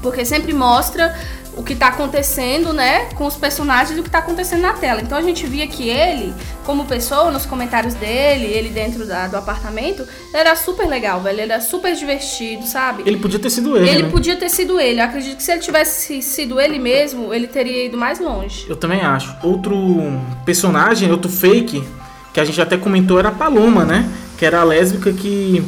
porque 0.01 0.25
sempre 0.25 0.51
mostra 0.53 1.15
o 1.55 1.63
que 1.63 1.75
tá 1.75 1.87
acontecendo, 1.89 2.73
né, 2.73 3.09
com 3.15 3.25
os 3.27 3.35
personagens 3.35 3.95
e 3.95 3.99
o 4.01 4.03
que 4.03 4.09
tá 4.09 4.17
acontecendo 4.17 4.61
na 4.61 4.73
tela. 4.73 4.99
Então 5.01 5.15
a 5.17 5.21
gente 5.21 5.45
via 5.45 5.67
que 5.67 5.87
ele, 5.87 6.33
como 6.65 6.83
pessoa, 6.85 7.29
nos 7.31 7.45
comentários 7.45 7.93
dele, 7.93 8.45
ele 8.45 8.69
dentro 8.69 9.05
da- 9.05 9.27
do 9.27 9.37
apartamento, 9.37 10.05
era 10.33 10.55
super 10.55 10.87
legal, 10.87 11.21
velho. 11.21 11.35
Ele 11.39 11.51
era 11.53 11.61
super 11.61 11.95
divertido, 11.95 12.65
sabe? 12.65 13.03
Ele 13.05 13.17
podia 13.17 13.37
ter 13.39 13.51
sido 13.51 13.77
ele. 13.77 13.87
Ele 13.87 14.03
né? 14.03 14.09
podia 14.09 14.35
ter 14.35 14.49
sido 14.49 14.79
ele. 14.79 14.99
Eu 14.99 15.05
acredito 15.05 15.37
que 15.37 15.43
se 15.43 15.51
ele 15.51 15.61
tivesse 15.61 16.21
sido 16.23 16.59
ele 16.59 16.79
mesmo, 16.79 17.31
ele 17.33 17.47
teria 17.47 17.85
ido 17.85 17.97
mais 17.99 18.19
longe. 18.19 18.65
Eu 18.67 18.75
também 18.75 19.01
acho. 19.01 19.33
Outro 19.43 19.77
personagem, 20.43 21.11
outro 21.11 21.29
fake, 21.31 21.83
que 22.33 22.39
a 22.39 22.45
gente 22.45 22.59
até 22.59 22.75
comentou, 22.75 23.19
era 23.19 23.29
a 23.29 23.31
Paloma, 23.31 23.85
né? 23.85 24.09
Que 24.37 24.45
era 24.45 24.59
a 24.59 24.63
lésbica 24.63 25.13
que, 25.13 25.63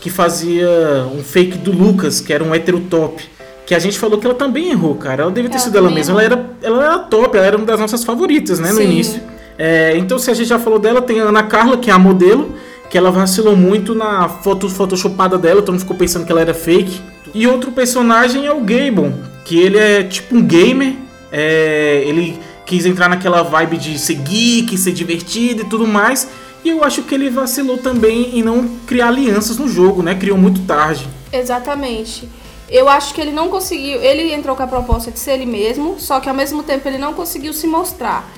que 0.00 0.08
fazia 0.08 0.68
um 1.14 1.22
fake 1.22 1.58
do 1.58 1.70
Lucas, 1.70 2.20
que 2.20 2.32
era 2.32 2.42
um 2.42 2.54
hétero 2.54 2.80
top. 2.80 3.22
Que 3.66 3.74
a 3.74 3.78
gente 3.78 3.98
falou 3.98 4.18
que 4.18 4.26
ela 4.26 4.34
também 4.34 4.70
errou, 4.70 4.94
cara. 4.94 5.24
Ela 5.24 5.30
deve 5.30 5.48
ter 5.48 5.56
Ela 5.56 5.64
sido 5.64 5.76
ela 5.76 5.90
mesma. 5.90 6.14
Ela 6.14 6.22
era, 6.22 6.50
ela 6.62 6.84
era 6.84 6.98
top, 7.00 7.36
ela 7.36 7.46
era 7.46 7.56
uma 7.56 7.66
das 7.66 7.78
nossas 7.78 8.02
favoritas, 8.02 8.58
né? 8.58 8.70
No 8.70 8.78
Sim. 8.78 8.84
início. 8.84 9.20
É, 9.58 9.96
então, 9.96 10.18
se 10.18 10.30
a 10.30 10.34
gente 10.34 10.48
já 10.48 10.58
falou 10.58 10.78
dela, 10.78 11.02
tem 11.02 11.20
a 11.20 11.24
Ana 11.24 11.42
Carla, 11.42 11.76
que 11.76 11.90
é 11.90 11.92
a 11.92 11.98
modelo, 11.98 12.54
que 12.88 12.96
ela 12.96 13.10
vacilou 13.10 13.56
muito 13.56 13.94
na 13.94 14.28
foto 14.28 14.68
photoshopada 14.68 15.36
dela, 15.36 15.60
todo 15.60 15.72
mundo 15.72 15.80
ficou 15.80 15.96
pensando 15.96 16.24
que 16.24 16.32
ela 16.32 16.40
era 16.40 16.54
fake. 16.54 17.00
E 17.34 17.46
outro 17.46 17.72
personagem 17.72 18.46
é 18.46 18.52
o 18.52 18.60
Gable, 18.60 19.12
que 19.44 19.58
ele 19.58 19.76
é 19.78 20.02
tipo 20.02 20.36
um 20.36 20.42
gamer. 20.42 20.94
é, 21.32 22.04
ele 22.06 22.38
quis 22.66 22.84
entrar 22.84 23.08
naquela 23.08 23.42
vibe 23.42 23.78
de 23.78 23.98
ser 23.98 24.16
geek, 24.16 24.76
ser 24.76 24.92
divertido 24.92 25.62
e 25.62 25.64
tudo 25.64 25.86
mais. 25.86 26.28
E 26.64 26.68
eu 26.68 26.82
acho 26.82 27.02
que 27.02 27.14
ele 27.14 27.30
vacilou 27.30 27.78
também 27.78 28.36
em 28.36 28.42
não 28.42 28.68
criar 28.86 29.08
alianças 29.08 29.56
no 29.56 29.68
jogo, 29.68 30.02
né? 30.02 30.16
Criou 30.16 30.36
muito 30.36 30.60
tarde. 30.66 31.06
Exatamente. 31.32 32.28
Eu 32.68 32.88
acho 32.88 33.14
que 33.14 33.20
ele 33.20 33.30
não 33.30 33.48
conseguiu. 33.48 34.02
Ele 34.02 34.32
entrou 34.34 34.56
com 34.56 34.62
a 34.64 34.66
proposta 34.66 35.12
de 35.12 35.18
ser 35.20 35.34
ele 35.34 35.46
mesmo, 35.46 35.94
só 36.00 36.18
que 36.18 36.28
ao 36.28 36.34
mesmo 36.34 36.64
tempo 36.64 36.88
ele 36.88 36.98
não 36.98 37.14
conseguiu 37.14 37.52
se 37.52 37.68
mostrar. 37.68 38.28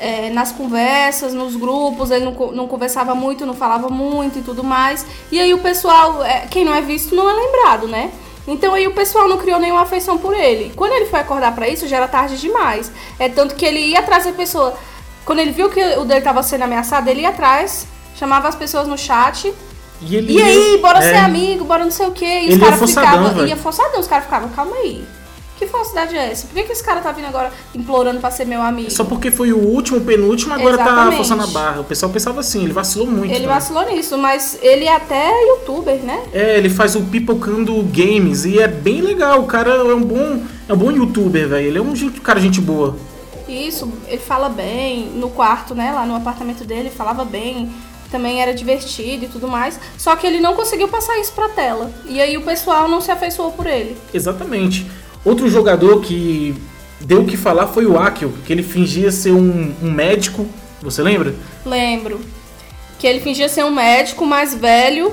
É, 0.00 0.30
nas 0.30 0.50
conversas, 0.50 1.34
nos 1.34 1.54
grupos, 1.54 2.10
ele 2.10 2.24
não, 2.24 2.32
não 2.52 2.66
conversava 2.66 3.14
muito, 3.14 3.44
não 3.46 3.54
falava 3.54 3.88
muito 3.88 4.38
e 4.38 4.42
tudo 4.42 4.64
mais. 4.64 5.06
E 5.30 5.38
aí 5.38 5.54
o 5.54 5.58
pessoal, 5.58 6.24
é, 6.24 6.46
quem 6.50 6.64
não 6.64 6.74
é 6.74 6.80
visto 6.80 7.14
não 7.14 7.28
é 7.30 7.34
lembrado, 7.34 7.86
né? 7.86 8.10
Então 8.46 8.74
aí 8.74 8.86
o 8.86 8.92
pessoal 8.92 9.28
não 9.28 9.38
criou 9.38 9.60
nenhuma 9.60 9.82
afeição 9.82 10.18
por 10.18 10.34
ele. 10.34 10.72
Quando 10.74 10.92
ele 10.92 11.06
foi 11.06 11.20
acordar 11.20 11.54
pra 11.54 11.68
isso, 11.68 11.86
já 11.86 11.98
era 11.98 12.08
tarde 12.08 12.38
demais. 12.38 12.90
É 13.18 13.28
tanto 13.28 13.54
que 13.54 13.64
ele 13.64 13.78
ia 13.80 14.00
atrás 14.00 14.24
da 14.24 14.32
pessoa. 14.32 14.76
Quando 15.24 15.40
ele 15.40 15.52
viu 15.52 15.68
que 15.68 15.82
o 15.98 16.04
dele 16.04 16.22
tava 16.22 16.42
sendo 16.42 16.62
ameaçado, 16.62 17.08
ele 17.08 17.20
ia 17.20 17.28
atrás, 17.28 17.86
chamava 18.16 18.48
as 18.48 18.54
pessoas 18.54 18.88
no 18.88 18.98
chat 18.98 19.54
E, 20.00 20.16
ele 20.16 20.32
e 20.32 20.42
aí, 20.42 20.78
bora 20.78 20.98
é, 20.98 21.02
ser 21.02 21.16
amigo, 21.16 21.64
bora 21.64 21.84
não 21.84 21.90
sei 21.90 22.06
o 22.06 22.12
quê. 22.12 22.40
E 22.44 22.48
os 22.48 22.54
ia 22.56 22.58
caras 22.58 22.90
ficavam. 22.90 23.46
Ia 23.46 23.56
forçadão, 23.56 24.00
os 24.00 24.06
caras 24.06 24.24
ficavam, 24.24 24.48
calma 24.48 24.76
aí. 24.76 25.04
Que 25.60 25.66
falsidade 25.66 26.16
é 26.16 26.32
essa? 26.32 26.46
Por 26.46 26.54
que, 26.54 26.62
que 26.62 26.72
esse 26.72 26.82
cara 26.82 27.02
tá 27.02 27.12
vindo 27.12 27.26
agora 27.26 27.52
implorando 27.74 28.18
pra 28.18 28.30
ser 28.30 28.46
meu 28.46 28.62
amigo? 28.62 28.90
Só 28.90 29.04
porque 29.04 29.30
foi 29.30 29.52
o 29.52 29.58
último, 29.58 30.00
penúltimo, 30.00 30.54
agora 30.54 30.78
tá 30.78 30.84
Exatamente. 30.84 31.16
forçando 31.16 31.42
a 31.42 31.46
barra. 31.48 31.80
O 31.82 31.84
pessoal 31.84 32.10
pensava 32.10 32.40
assim, 32.40 32.64
ele 32.64 32.72
vacilou 32.72 33.06
muito. 33.06 33.30
Ele 33.30 33.46
né? 33.46 33.52
vacilou 33.52 33.84
nisso, 33.84 34.16
mas 34.16 34.58
ele 34.62 34.86
é 34.86 34.96
até 34.96 35.30
youtuber, 35.48 35.96
né? 35.96 36.18
É, 36.32 36.56
ele 36.56 36.70
faz 36.70 36.96
o 36.96 37.02
Pipocando 37.02 37.74
Games 37.92 38.46
e 38.46 38.58
é 38.58 38.66
bem 38.66 39.02
legal. 39.02 39.40
O 39.40 39.44
cara 39.44 39.70
é 39.70 39.94
um 39.94 40.00
bom, 40.00 40.42
é 40.66 40.72
um 40.72 40.76
bom 40.78 40.90
youtuber, 40.90 41.46
velho. 41.46 41.66
Ele 41.66 41.76
é 41.76 41.82
um 41.82 42.10
cara 42.22 42.40
gente 42.40 42.58
boa. 42.58 42.96
Isso, 43.46 43.92
ele 44.08 44.16
fala 44.16 44.48
bem 44.48 45.10
no 45.14 45.28
quarto, 45.28 45.74
né? 45.74 45.92
Lá 45.92 46.06
no 46.06 46.16
apartamento 46.16 46.64
dele, 46.64 46.88
falava 46.88 47.22
bem. 47.22 47.70
Também 48.10 48.40
era 48.40 48.54
divertido 48.54 49.26
e 49.26 49.28
tudo 49.28 49.46
mais. 49.46 49.78
Só 49.98 50.16
que 50.16 50.26
ele 50.26 50.40
não 50.40 50.54
conseguiu 50.54 50.88
passar 50.88 51.18
isso 51.18 51.32
pra 51.32 51.50
tela. 51.50 51.92
E 52.08 52.18
aí 52.18 52.38
o 52.38 52.42
pessoal 52.42 52.88
não 52.88 53.02
se 53.02 53.10
afeiçoou 53.10 53.52
por 53.52 53.66
ele. 53.66 53.94
Exatamente. 54.14 54.86
Outro 55.24 55.48
jogador 55.48 56.00
que 56.00 56.54
deu 57.00 57.22
o 57.22 57.26
que 57.26 57.36
falar 57.36 57.66
foi 57.66 57.86
o 57.86 57.98
Akio, 57.98 58.32
que 58.46 58.52
ele 58.52 58.62
fingia 58.62 59.10
ser 59.10 59.32
um, 59.32 59.74
um 59.82 59.90
médico. 59.90 60.46
Você 60.82 61.02
lembra? 61.02 61.34
Lembro. 61.64 62.20
Que 62.98 63.06
ele 63.06 63.20
fingia 63.20 63.48
ser 63.48 63.64
um 63.64 63.70
médico 63.70 64.26
mais 64.26 64.54
velho 64.54 65.12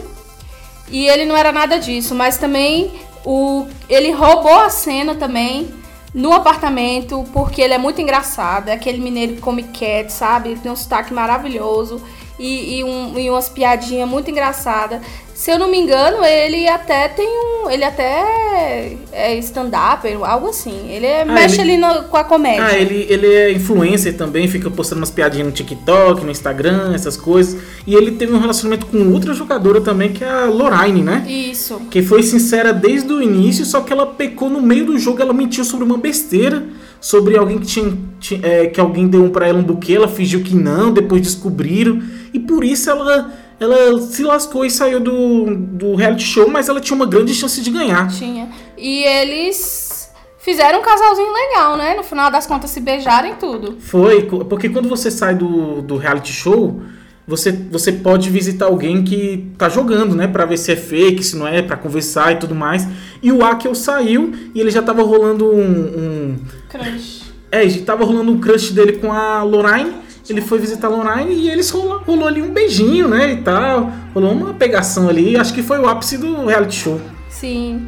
e 0.89 1.08
ele 1.08 1.26
não 1.26 1.36
era 1.36 1.52
nada 1.52 1.78
disso, 1.78 2.15
mas 2.15 2.38
também 2.38 2.91
o 3.26 3.67
ele 3.89 4.12
roubou 4.12 4.60
a 4.60 4.70
cena 4.70 5.15
também 5.15 5.70
no 6.13 6.32
apartamento 6.32 7.26
porque 7.34 7.62
ele 7.62 7.74
é 7.74 7.78
muito 7.78 8.02
engraçado, 8.02 8.70
é 8.70 8.74
aquele 8.74 9.00
mineiro 9.00 9.36
que 9.36 9.41
come 9.41 9.63
cat, 9.63 10.12
sabe? 10.12 10.50
Ele 10.50 10.60
tem 10.60 10.72
um 10.72 10.76
sotaque 10.76 11.13
maravilhoso 11.13 12.02
e, 12.39 12.80
e, 12.80 12.84
um, 12.84 13.17
e 13.17 13.30
umas 13.30 13.50
piadinhas 13.50 14.08
muito 14.08 14.30
engraçadas. 14.30 15.02
Se 15.38 15.52
eu 15.52 15.60
não 15.60 15.69
me 15.69 15.78
engano, 15.78 16.26
ele 16.26 16.67
até 16.67 17.08
tem 17.10 17.28
um. 17.28 17.69
Ele 17.69 17.84
até 17.84 18.97
é 19.12 19.38
stand-up, 19.38 20.12
algo 20.23 20.47
assim. 20.47 20.89
Ele 20.89 21.06
é, 21.06 21.21
ah, 21.21 21.26
mexe 21.26 21.62
ele, 21.62 21.73
ali 21.73 21.78
no, 21.78 22.06
com 22.06 22.17
a 22.17 22.23
comédia. 22.23 22.65
Ah, 22.65 22.76
ele, 22.76 23.06
ele 23.08 23.28
é 23.28 23.52
influencer 23.52 24.17
também, 24.17 24.47
fica 24.47 24.71
postando 24.71 25.00
umas 25.00 25.12
piadinhas 25.12 25.45
no 25.45 25.54
TikTok, 25.54 26.26
no 26.26 26.32
Instagram, 26.32 26.91
essas 26.95 27.15
coisas. 27.15 27.62
E 27.86 27.93
ele 27.93 28.13
teve 28.13 28.34
um 28.34 28.39
relacionamento 28.39 28.88
com 28.88 29.13
outra 29.13 29.32
jogadora 29.36 29.80
também, 29.80 30.12
que 30.12 30.23
é 30.23 30.28
a 30.28 30.45
Lorraine, 30.45 31.04
né? 31.04 31.23
Isso. 31.30 31.82
Que 31.91 32.02
foi 32.02 32.23
sincera 32.23 32.73
desde 32.73 33.13
o 33.13 33.21
início, 33.21 33.63
só 33.63 33.82
que 33.82 33.93
ela 33.93 34.08
pecou 34.08 34.50
no 34.50 34.60
meio 34.60 34.88
do 34.88 34.97
jogo, 34.97 35.21
ela 35.21 35.34
mentiu 35.34 35.63
sobre 35.63 35.86
uma 35.86 36.00
besteira 36.00 36.65
sobre 37.00 37.38
alguém 37.38 37.60
que 37.60 37.67
tinha, 37.67 37.95
tinha 38.19 38.41
é, 38.43 38.65
que 38.65 38.80
alguém 38.80 39.08
deu 39.08 39.30
para 39.30 39.47
ela 39.47 39.60
um 39.60 39.63
buquê, 39.63 39.93
ela 39.93 40.08
fingiu 40.08 40.41
que 40.41 40.56
não, 40.56 40.91
depois 40.91 41.21
descobriram 41.21 42.02
e 42.34 42.40
por 42.40 42.63
isso 42.63 42.90
ela 42.90 43.32
ela 43.60 44.00
se 44.02 44.24
lascou 44.24 44.66
e 44.66 44.70
saiu 44.70 45.00
do, 45.00 45.56
do 45.56 45.96
reality 45.96 46.24
show, 46.24 46.50
mas 46.50 46.70
ela 46.70 46.80
tinha 46.80 46.96
uma 46.96 47.08
grande 47.08 47.34
chance 47.34 47.60
de 47.60 47.72
ganhar. 47.72 48.08
Tinha. 48.10 48.50
E 48.78 49.04
eles 49.04 50.12
fizeram 50.38 50.80
um 50.80 50.84
casalzinho 50.84 51.34
legal, 51.34 51.76
né? 51.76 51.96
No 51.96 52.04
final 52.04 52.30
das 52.30 52.46
contas, 52.46 52.70
se 52.70 52.80
beijarem 52.80 53.36
tudo. 53.36 53.78
Foi, 53.80 54.24
porque 54.24 54.70
quando 54.70 54.88
você 54.88 55.10
sai 55.10 55.34
do, 55.34 55.82
do 55.82 55.98
reality 55.98 56.32
show, 56.32 56.82
você, 57.28 57.52
você 57.52 57.92
pode 57.92 58.30
visitar 58.30 58.68
alguém 58.68 59.04
que 59.04 59.52
tá 59.58 59.68
jogando, 59.70 60.16
né? 60.16 60.28
Pra 60.28 60.46
ver 60.46 60.58
se 60.58 60.72
é 60.72 60.76
fake, 60.76 61.24
se 61.24 61.36
não 61.36 61.48
é, 61.48 61.63
para 61.63 61.76
conversar 61.76 62.34
e 62.34 62.36
tudo 62.38 62.54
mais. 62.54 62.88
E 63.24 63.32
o 63.32 63.44
Akel 63.44 63.74
saiu 63.74 64.34
e 64.54 64.62
ele 64.62 64.70
já 64.70 64.84
tava 64.84 65.02
rolando 65.02 65.52
um. 65.52 65.60
um... 65.60 66.40
Crush. 66.70 67.24
É, 67.52 67.68
já 67.68 67.84
tava 67.84 68.06
rolando 68.06 68.32
um 68.32 68.40
crush 68.40 68.72
dele 68.72 68.94
com 68.94 69.12
a 69.12 69.42
Lorraine 69.42 70.07
ele 70.30 70.42
foi 70.42 70.60
visitar 70.60 70.88
a 70.88 70.90
Lorraine 70.90 71.34
e 71.34 71.50
eles 71.50 71.70
rolou, 71.70 72.02
rolou 72.06 72.28
ali 72.28 72.42
um 72.42 72.52
beijinho, 72.52 73.08
né, 73.08 73.32
e 73.34 73.38
tal. 73.38 73.92
Rolou 74.13 74.32
uma 74.32 74.54
pegação 74.54 75.08
ali, 75.08 75.38
acho 75.38 75.54
que 75.54 75.63
foi 75.63 75.80
o 75.80 75.88
ápice 75.88 76.18
do 76.18 76.46
reality 76.46 76.76
show. 76.76 77.02
Sim. 77.30 77.88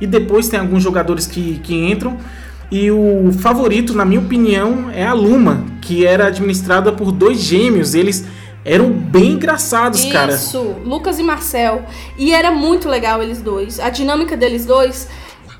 E 0.00 0.06
depois 0.06 0.48
tem 0.48 0.58
alguns 0.58 0.82
jogadores 0.82 1.26
que, 1.26 1.58
que 1.62 1.74
entram. 1.74 2.16
E 2.70 2.90
o 2.90 3.32
favorito, 3.40 3.94
na 3.94 4.04
minha 4.04 4.20
opinião, 4.20 4.90
é 4.90 5.06
a 5.06 5.12
Luma, 5.12 5.64
que 5.80 6.04
era 6.04 6.26
administrada 6.26 6.92
por 6.92 7.10
dois 7.10 7.40
gêmeos. 7.40 7.94
Eles 7.94 8.26
eram 8.64 8.90
bem 8.90 9.32
engraçados, 9.32 10.00
Isso, 10.00 10.12
cara. 10.12 10.34
Isso, 10.34 10.76
Lucas 10.84 11.18
e 11.18 11.22
Marcel. 11.22 11.84
E 12.18 12.32
era 12.32 12.50
muito 12.50 12.88
legal 12.88 13.22
eles 13.22 13.40
dois. 13.40 13.80
A 13.80 13.88
dinâmica 13.88 14.36
deles 14.36 14.66
dois 14.66 15.08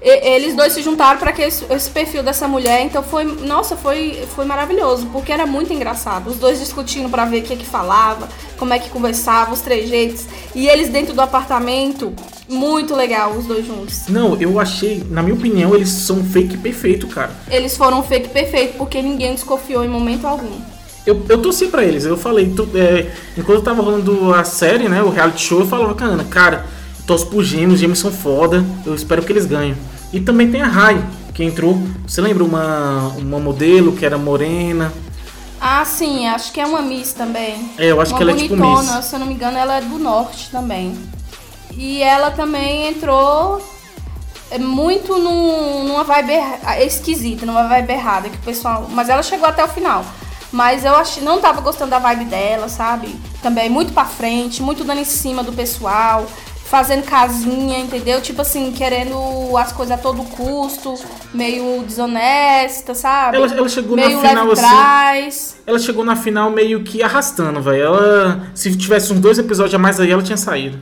eles 0.00 0.54
dois 0.54 0.72
se 0.72 0.82
juntaram 0.82 1.18
para 1.18 1.32
que 1.32 1.42
esse, 1.42 1.64
esse, 1.70 1.90
perfil 1.90 2.22
dessa 2.22 2.46
mulher, 2.46 2.82
então 2.84 3.02
foi, 3.02 3.24
nossa, 3.24 3.76
foi, 3.76 4.24
foi 4.34 4.44
maravilhoso, 4.44 5.06
porque 5.06 5.32
era 5.32 5.44
muito 5.44 5.72
engraçado. 5.72 6.30
Os 6.30 6.36
dois 6.36 6.60
discutindo 6.60 7.08
para 7.08 7.24
ver 7.24 7.40
o 7.40 7.42
que 7.42 7.56
que 7.56 7.66
falava, 7.66 8.28
como 8.56 8.72
é 8.72 8.78
que 8.78 8.88
conversava, 8.90 9.52
os 9.52 9.60
trejeitos, 9.60 10.26
e 10.54 10.68
eles 10.68 10.88
dentro 10.88 11.14
do 11.14 11.20
apartamento, 11.20 12.12
muito 12.48 12.94
legal 12.94 13.32
os 13.32 13.46
dois 13.46 13.66
juntos. 13.66 14.06
Não, 14.08 14.40
eu 14.40 14.60
achei, 14.60 15.04
na 15.10 15.22
minha 15.22 15.34
opinião, 15.34 15.74
eles 15.74 15.88
são 15.88 16.22
fake 16.22 16.58
perfeito, 16.58 17.08
cara. 17.08 17.32
Eles 17.50 17.76
foram 17.76 18.02
fake 18.02 18.28
perfeito 18.28 18.76
porque 18.78 19.02
ninguém 19.02 19.34
desconfiou 19.34 19.84
em 19.84 19.88
momento 19.88 20.26
algum. 20.26 20.60
Eu, 21.04 21.24
eu 21.28 21.40
torci 21.40 21.66
pra 21.66 21.82
eles, 21.82 22.04
eu 22.04 22.16
falei, 22.16 22.52
tu, 22.54 22.68
é, 22.74 23.10
enquanto 23.36 23.58
eu 23.58 23.64
tava 23.64 23.82
rolando 23.82 24.32
a 24.34 24.44
série, 24.44 24.88
né, 24.88 25.02
o 25.02 25.08
reality 25.08 25.40
show, 25.42 25.60
eu 25.60 25.66
falava, 25.66 25.94
cara, 25.94 26.24
cara 26.24 26.77
torço 27.08 27.26
pro 27.26 27.42
Gêmeos, 27.42 27.74
os 27.74 27.80
Gêmeos 27.80 27.98
são 27.98 28.12
foda, 28.12 28.62
eu 28.84 28.94
espero 28.94 29.22
que 29.22 29.32
eles 29.32 29.46
ganhem. 29.46 29.74
E 30.12 30.20
também 30.20 30.50
tem 30.50 30.60
a 30.60 30.66
Rai, 30.66 31.02
que 31.32 31.42
entrou. 31.42 31.82
Você 32.06 32.20
lembra 32.20 32.44
uma, 32.44 33.14
uma 33.16 33.40
modelo 33.40 33.96
que 33.96 34.04
era 34.04 34.18
morena? 34.18 34.92
Ah, 35.58 35.84
sim, 35.86 36.28
acho 36.28 36.52
que 36.52 36.60
é 36.60 36.66
uma 36.66 36.82
Miss 36.82 37.14
também. 37.14 37.72
É, 37.78 37.86
eu 37.86 38.00
acho 38.00 38.12
uma 38.12 38.18
que 38.18 38.22
ela 38.22 38.32
bonitona, 38.32 38.66
é 38.66 38.80
tipo 38.80 38.94
Miss. 38.94 39.04
Se 39.06 39.16
eu 39.16 39.20
não 39.20 39.26
me 39.26 39.32
engano, 39.32 39.56
ela 39.56 39.78
é 39.78 39.80
do 39.80 39.98
norte 39.98 40.50
também. 40.50 40.96
E 41.74 42.02
ela 42.02 42.30
também 42.30 42.88
entrou 42.88 43.62
é, 44.50 44.58
muito 44.58 45.16
num, 45.16 45.88
numa 45.88 46.04
vibe 46.04 46.32
esquisita, 46.84 47.46
numa 47.46 47.66
vibe 47.66 47.90
errada, 47.90 48.28
que 48.28 48.36
o 48.36 48.40
pessoal. 48.40 48.86
Mas 48.90 49.08
ela 49.08 49.22
chegou 49.22 49.48
até 49.48 49.64
o 49.64 49.68
final. 49.68 50.04
Mas 50.52 50.84
eu 50.84 50.94
achei, 50.94 51.22
não 51.22 51.40
tava 51.40 51.60
gostando 51.60 51.90
da 51.90 51.98
vibe 51.98 52.26
dela, 52.26 52.68
sabe? 52.68 53.14
Também 53.42 53.68
muito 53.68 53.92
pra 53.92 54.04
frente, 54.04 54.62
muito 54.62 54.84
dando 54.84 55.00
em 55.00 55.04
cima 55.04 55.42
do 55.42 55.52
pessoal 55.52 56.26
fazendo 56.68 57.02
casinha, 57.04 57.78
entendeu? 57.78 58.20
Tipo 58.20 58.42
assim, 58.42 58.70
querendo 58.72 59.16
as 59.56 59.72
coisas 59.72 59.98
a 59.98 60.00
todo 60.00 60.22
custo, 60.24 60.94
meio 61.32 61.82
desonesta, 61.82 62.94
sabe? 62.94 63.38
Ela, 63.38 63.46
ela 63.46 63.68
chegou 63.68 63.96
meio 63.96 64.20
na 64.20 64.28
final 64.28 64.52
assim. 64.52 64.62
Trás. 64.62 65.56
Ela 65.66 65.78
chegou 65.78 66.04
na 66.04 66.14
final 66.14 66.50
meio 66.50 66.82
que 66.82 67.02
arrastando, 67.02 67.62
velho. 67.62 67.82
Ela, 67.82 68.42
se 68.54 68.76
tivesse 68.76 69.12
uns 69.12 69.18
dois 69.18 69.38
episódios 69.38 69.74
a 69.74 69.78
mais 69.78 69.98
aí, 69.98 70.10
ela 70.10 70.22
tinha 70.22 70.36
saído. 70.36 70.78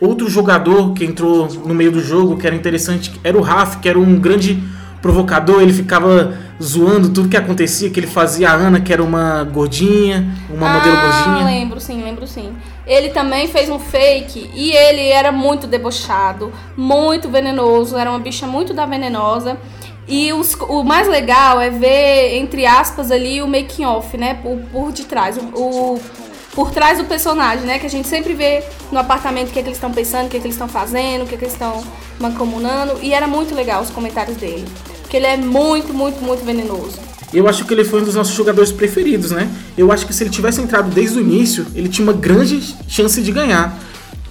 Outro 0.00 0.30
jogador 0.30 0.94
que 0.94 1.04
entrou 1.04 1.48
no 1.48 1.74
meio 1.74 1.90
do 1.90 2.00
jogo, 2.00 2.36
que 2.38 2.46
era 2.46 2.54
interessante, 2.54 3.12
era 3.24 3.36
o 3.36 3.40
Raf, 3.40 3.78
que 3.78 3.88
era 3.88 3.98
um 3.98 4.18
grande 4.18 4.62
provocador, 5.02 5.62
ele 5.62 5.72
ficava 5.72 6.38
zoando 6.62 7.10
tudo 7.10 7.28
que 7.28 7.36
acontecia, 7.36 7.90
que 7.90 7.98
ele 7.98 8.06
fazia 8.06 8.50
a 8.50 8.54
Ana, 8.54 8.80
que 8.80 8.92
era 8.92 9.02
uma 9.02 9.44
gordinha, 9.44 10.26
uma 10.50 10.70
ah, 10.70 10.74
modelo 10.74 10.96
gordinha. 10.96 11.44
lembro 11.46 11.80
sim, 11.80 12.02
lembro 12.02 12.26
sim. 12.26 12.52
Ele 12.90 13.10
também 13.10 13.46
fez 13.46 13.70
um 13.70 13.78
fake 13.78 14.50
e 14.52 14.72
ele 14.72 15.10
era 15.10 15.30
muito 15.30 15.68
debochado, 15.68 16.52
muito 16.76 17.28
venenoso, 17.28 17.96
era 17.96 18.10
uma 18.10 18.18
bicha 18.18 18.48
muito 18.48 18.74
da 18.74 18.84
venenosa. 18.84 19.56
E 20.08 20.32
os, 20.32 20.54
o 20.54 20.82
mais 20.82 21.06
legal 21.06 21.60
é 21.60 21.70
ver, 21.70 22.34
entre 22.34 22.66
aspas, 22.66 23.12
ali 23.12 23.40
o 23.40 23.46
making 23.46 23.84
off, 23.84 24.18
né? 24.18 24.34
Por, 24.42 24.58
por 24.72 24.90
detrás. 24.90 25.38
O, 25.38 25.40
o, 25.40 26.00
por 26.52 26.72
trás 26.72 26.98
do 26.98 27.04
personagem, 27.04 27.64
né? 27.64 27.78
Que 27.78 27.86
a 27.86 27.90
gente 27.90 28.08
sempre 28.08 28.34
vê 28.34 28.64
no 28.90 28.98
apartamento 28.98 29.50
o 29.50 29.52
que, 29.52 29.60
é 29.60 29.62
que 29.62 29.68
eles 29.68 29.76
estão 29.76 29.92
pensando, 29.92 30.26
o 30.26 30.28
que, 30.28 30.38
é 30.38 30.40
que 30.40 30.46
eles 30.46 30.56
estão 30.56 30.68
fazendo, 30.68 31.22
o 31.22 31.26
que, 31.28 31.36
é 31.36 31.38
que 31.38 31.44
eles 31.44 31.52
estão 31.52 31.84
mancomunando. 32.18 32.98
E 33.02 33.14
era 33.14 33.28
muito 33.28 33.54
legal 33.54 33.82
os 33.82 33.90
comentários 33.90 34.36
dele. 34.36 34.66
Porque 35.02 35.16
ele 35.16 35.26
é 35.26 35.36
muito, 35.36 35.94
muito, 35.94 36.20
muito 36.24 36.44
venenoso. 36.44 36.98
Eu 37.32 37.48
acho 37.48 37.64
que 37.64 37.72
ele 37.72 37.84
foi 37.84 38.00
um 38.00 38.04
dos 38.04 38.14
nossos 38.14 38.34
jogadores 38.34 38.72
preferidos, 38.72 39.30
né? 39.30 39.48
Eu 39.78 39.92
acho 39.92 40.06
que 40.06 40.12
se 40.12 40.24
ele 40.24 40.30
tivesse 40.30 40.60
entrado 40.60 40.90
desde 40.90 41.18
o 41.18 41.20
início, 41.20 41.66
ele 41.74 41.88
tinha 41.88 42.04
uma 42.04 42.12
grande 42.12 42.60
chance 42.88 43.20
de 43.22 43.30
ganhar. 43.30 43.78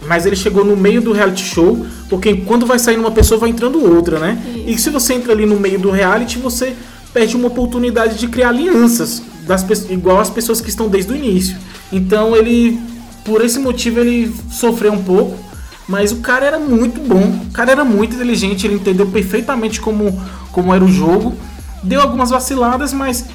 Mas 0.06 0.26
ele 0.26 0.36
chegou 0.36 0.64
no 0.66 0.76
meio 0.76 1.02
do 1.02 1.12
reality 1.12 1.44
show, 1.44 1.86
porque 2.10 2.36
quando 2.38 2.66
vai 2.66 2.80
saindo 2.80 3.02
uma 3.02 3.12
pessoa, 3.12 3.40
vai 3.40 3.50
entrando 3.50 3.84
outra, 3.84 4.20
né? 4.20 4.42
E 4.66 4.78
se 4.78 4.90
você 4.90 5.14
entra 5.14 5.34
ali 5.34 5.46
no 5.46 5.60
meio 5.60 5.80
do 5.80 5.90
reality, 5.90 6.38
você 6.38 6.76
perde 7.14 7.36
uma 7.36 7.48
oportunidade 7.48 8.18
de 8.18 8.28
criar 8.28 8.50
alianças, 8.50 9.22
das, 9.46 9.66
igual 9.90 10.20
as 10.20 10.30
pessoas 10.30 10.62
que 10.62 10.70
estão 10.70 10.88
desde 10.88 11.12
o 11.12 11.16
início. 11.16 11.58
Então 11.92 12.36
ele, 12.36 12.80
por 13.26 13.44
esse 13.44 13.60
motivo, 13.60 14.00
ele 14.00 14.34
sofreu 14.52 14.94
um 14.94 15.04
pouco. 15.04 15.50
Mas 15.88 16.12
o 16.12 16.18
cara 16.18 16.46
era 16.46 16.60
muito 16.60 17.02
bom, 17.02 17.42
o 17.50 17.52
cara 17.52 17.72
era 17.72 17.84
muito 17.84 18.14
inteligente, 18.14 18.68
ele 18.68 18.76
entendeu 18.76 19.08
perfeitamente 19.08 19.82
como, 19.82 20.22
como 20.52 20.72
era 20.72 20.86
o 20.86 20.88
jogo. 20.88 21.36
Deu 21.84 22.02
algumas 22.02 22.30
vaciladas, 22.30 22.94
mas 22.94 23.26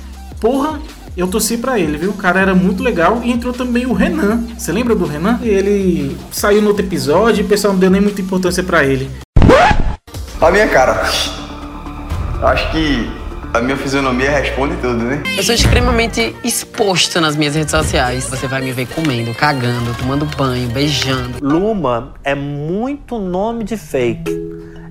porra, 0.41 0.79
eu 1.17 1.29
torci 1.29 1.57
para 1.57 1.79
ele, 1.79 1.97
viu? 1.97 2.11
O 2.11 2.15
cara 2.15 2.41
era 2.41 2.55
muito 2.55 2.83
legal. 2.83 3.21
E 3.23 3.31
entrou 3.31 3.53
também 3.53 3.87
o 3.87 3.93
Renan. 3.93 4.45
Você 4.59 4.73
lembra 4.73 4.95
do 4.95 5.07
Renan? 5.07 5.39
Ele 5.43 6.17
saiu 6.31 6.61
no 6.61 6.69
outro 6.69 6.85
episódio 6.85 7.43
e 7.43 7.45
o 7.45 7.49
pessoal 7.49 7.73
não 7.73 7.81
deu 7.81 7.91
nem 7.91 8.01
muita 8.01 8.21
importância 8.21 8.63
para 8.63 8.85
ele. 8.85 9.11
A 10.41 10.51
minha 10.51 10.69
cara. 10.69 11.03
Acho 12.43 12.71
que 12.73 13.09
a 13.55 13.61
minha 13.61 13.77
fisionomia 13.77 14.31
responde 14.31 14.75
tudo, 14.79 14.97
né? 14.97 15.23
Eu 15.37 15.43
sou 15.45 15.55
extremamente 15.55 16.35
exposto 16.43 17.21
nas 17.21 17.37
minhas 17.37 17.55
redes 17.55 17.71
sociais. 17.71 18.29
Você 18.29 18.49
vai 18.49 18.61
me 18.61 18.73
ver 18.73 18.87
comendo, 18.89 19.33
cagando, 19.33 19.95
tomando 19.97 20.27
banho, 20.37 20.69
beijando. 20.71 21.39
Luma 21.41 22.13
é 22.25 22.35
muito 22.35 23.19
nome 23.19 23.63
de 23.63 23.77
fake 23.77 24.44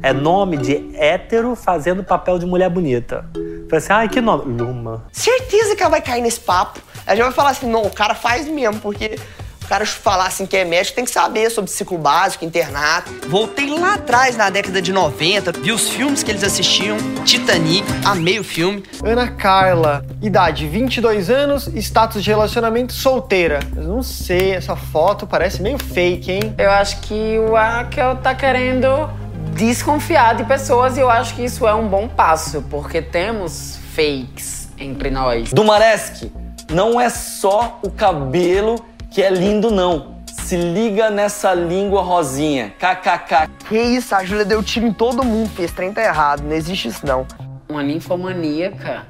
é 0.03 0.11
nome 0.11 0.57
de 0.57 0.91
hétero 0.95 1.55
fazendo 1.55 2.03
papel 2.03 2.37
de 2.37 2.45
mulher 2.45 2.69
bonita. 2.69 3.25
Falei 3.69 3.77
assim, 3.77 3.93
ai, 3.93 4.09
que 4.09 4.19
nome? 4.19 4.61
Luma. 4.61 5.05
Certeza 5.13 5.77
que 5.77 5.81
ela 5.81 5.89
vai 5.89 6.01
cair 6.01 6.21
nesse 6.21 6.41
papo. 6.41 6.81
Ela 7.07 7.15
já 7.15 7.23
vai 7.23 7.31
falar 7.31 7.51
assim, 7.51 7.69
não, 7.69 7.83
o 7.83 7.89
cara 7.89 8.13
faz 8.13 8.45
mesmo, 8.45 8.81
porque 8.81 9.17
o 9.63 9.67
cara 9.67 9.85
falar 9.85 10.25
assim 10.25 10.45
que 10.45 10.57
é 10.57 10.65
médico 10.65 10.95
tem 10.95 11.05
que 11.05 11.11
saber 11.11 11.49
sobre 11.49 11.71
ciclo 11.71 11.97
básico, 11.97 12.43
internato. 12.43 13.09
Voltei 13.29 13.69
lá 13.69 13.93
atrás, 13.93 14.35
na 14.35 14.49
década 14.49 14.81
de 14.81 14.91
90, 14.91 15.53
vi 15.53 15.71
os 15.71 15.87
filmes 15.87 16.21
que 16.21 16.31
eles 16.31 16.43
assistiam, 16.43 16.97
Titanic, 17.23 17.87
amei 18.03 18.39
o 18.39 18.43
filme. 18.43 18.83
Ana 19.01 19.29
Carla, 19.31 20.05
idade 20.21 20.67
22 20.67 21.29
anos, 21.29 21.67
status 21.67 22.21
de 22.21 22.29
relacionamento 22.29 22.91
solteira. 22.91 23.61
Eu 23.73 23.83
não 23.83 24.03
sei, 24.03 24.51
essa 24.51 24.75
foto 24.75 25.25
parece 25.25 25.61
meio 25.61 25.79
fake, 25.79 26.29
hein? 26.29 26.53
Eu 26.57 26.69
acho 26.71 26.99
que 26.99 27.39
o 27.39 27.55
Akel 27.55 28.17
tá 28.17 28.35
querendo 28.35 29.09
desconfiar 29.53 30.35
de 30.35 30.43
pessoas 30.43 30.97
e 30.97 30.99
eu 30.99 31.09
acho 31.09 31.35
que 31.35 31.43
isso 31.43 31.67
é 31.67 31.73
um 31.73 31.87
bom 31.87 32.07
passo, 32.07 32.61
porque 32.69 33.01
temos 33.01 33.79
fakes 33.95 34.69
entre 34.77 35.09
nós. 35.09 35.51
Dumaresque, 35.53 36.31
não 36.71 36.99
é 36.99 37.09
só 37.09 37.79
o 37.81 37.89
cabelo 37.89 38.83
que 39.11 39.21
é 39.21 39.29
lindo, 39.29 39.69
não. 39.69 40.13
Se 40.27 40.57
liga 40.57 41.09
nessa 41.09 41.53
língua 41.53 42.01
rosinha. 42.01 42.73
KKK. 42.79 43.49
Que 43.69 43.79
isso, 43.79 44.13
a 44.13 44.25
Júlia 44.25 44.43
deu 44.43 44.61
tiro 44.61 44.87
em 44.87 44.93
todo 44.93 45.23
mundo, 45.23 45.49
fez 45.49 45.71
trem 45.71 45.93
tá 45.93 46.03
errado, 46.03 46.43
não 46.43 46.53
existe 46.53 46.87
isso 46.87 47.05
não. 47.05 47.25
Uma 47.69 47.83
ninfomaníaca. 47.83 49.05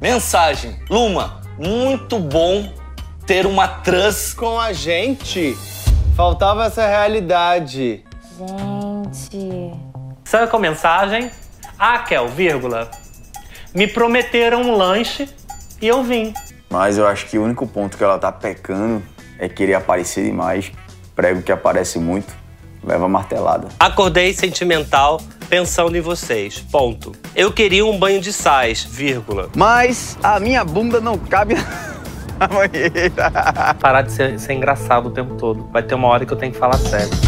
Mensagem. 0.00 0.76
Luma, 0.90 1.40
muito 1.58 2.18
bom 2.18 2.72
ter 3.26 3.46
uma 3.46 3.68
trans 3.68 4.32
com 4.32 4.58
a 4.58 4.72
gente. 4.72 5.56
Faltava 6.16 6.64
essa 6.64 6.86
realidade. 6.86 8.02
Gente. 8.38 8.77
Sabe 10.24 10.46
qual 10.48 10.60
mensagem? 10.60 11.30
Ah, 11.78 11.98
Kel, 12.00 12.28
vírgula. 12.28 12.90
Me 13.74 13.86
prometeram 13.86 14.62
um 14.62 14.76
lanche 14.76 15.28
e 15.80 15.86
eu 15.86 16.02
vim. 16.02 16.34
Mas 16.70 16.98
eu 16.98 17.06
acho 17.06 17.26
que 17.26 17.38
o 17.38 17.44
único 17.44 17.66
ponto 17.66 17.96
que 17.96 18.04
ela 18.04 18.18
tá 18.18 18.30
pecando 18.30 19.02
é 19.38 19.48
querer 19.48 19.74
aparecer 19.74 20.24
demais. 20.24 20.70
Prego 21.14 21.42
que 21.42 21.50
aparece 21.50 21.98
muito, 21.98 22.32
leva 22.82 23.08
martelada. 23.08 23.68
Acordei 23.78 24.32
sentimental 24.32 25.20
pensando 25.48 25.96
em 25.96 26.00
vocês. 26.00 26.58
Ponto. 26.58 27.12
Eu 27.34 27.52
queria 27.52 27.84
um 27.86 27.98
banho 27.98 28.20
de 28.20 28.32
sais, 28.32 28.84
vírgula. 28.84 29.48
Mas 29.56 30.18
a 30.22 30.38
minha 30.38 30.64
bunda 30.64 31.00
não 31.00 31.16
cabe 31.16 31.54
na 32.38 32.46
banheira. 32.46 33.74
Parar 33.80 34.02
de 34.02 34.12
ser, 34.12 34.38
ser 34.38 34.52
engraçado 34.52 35.06
o 35.06 35.10
tempo 35.10 35.34
todo. 35.36 35.68
Vai 35.72 35.82
ter 35.82 35.94
uma 35.94 36.08
hora 36.08 36.26
que 36.26 36.32
eu 36.32 36.36
tenho 36.36 36.52
que 36.52 36.58
falar 36.58 36.78
sério. 36.78 37.27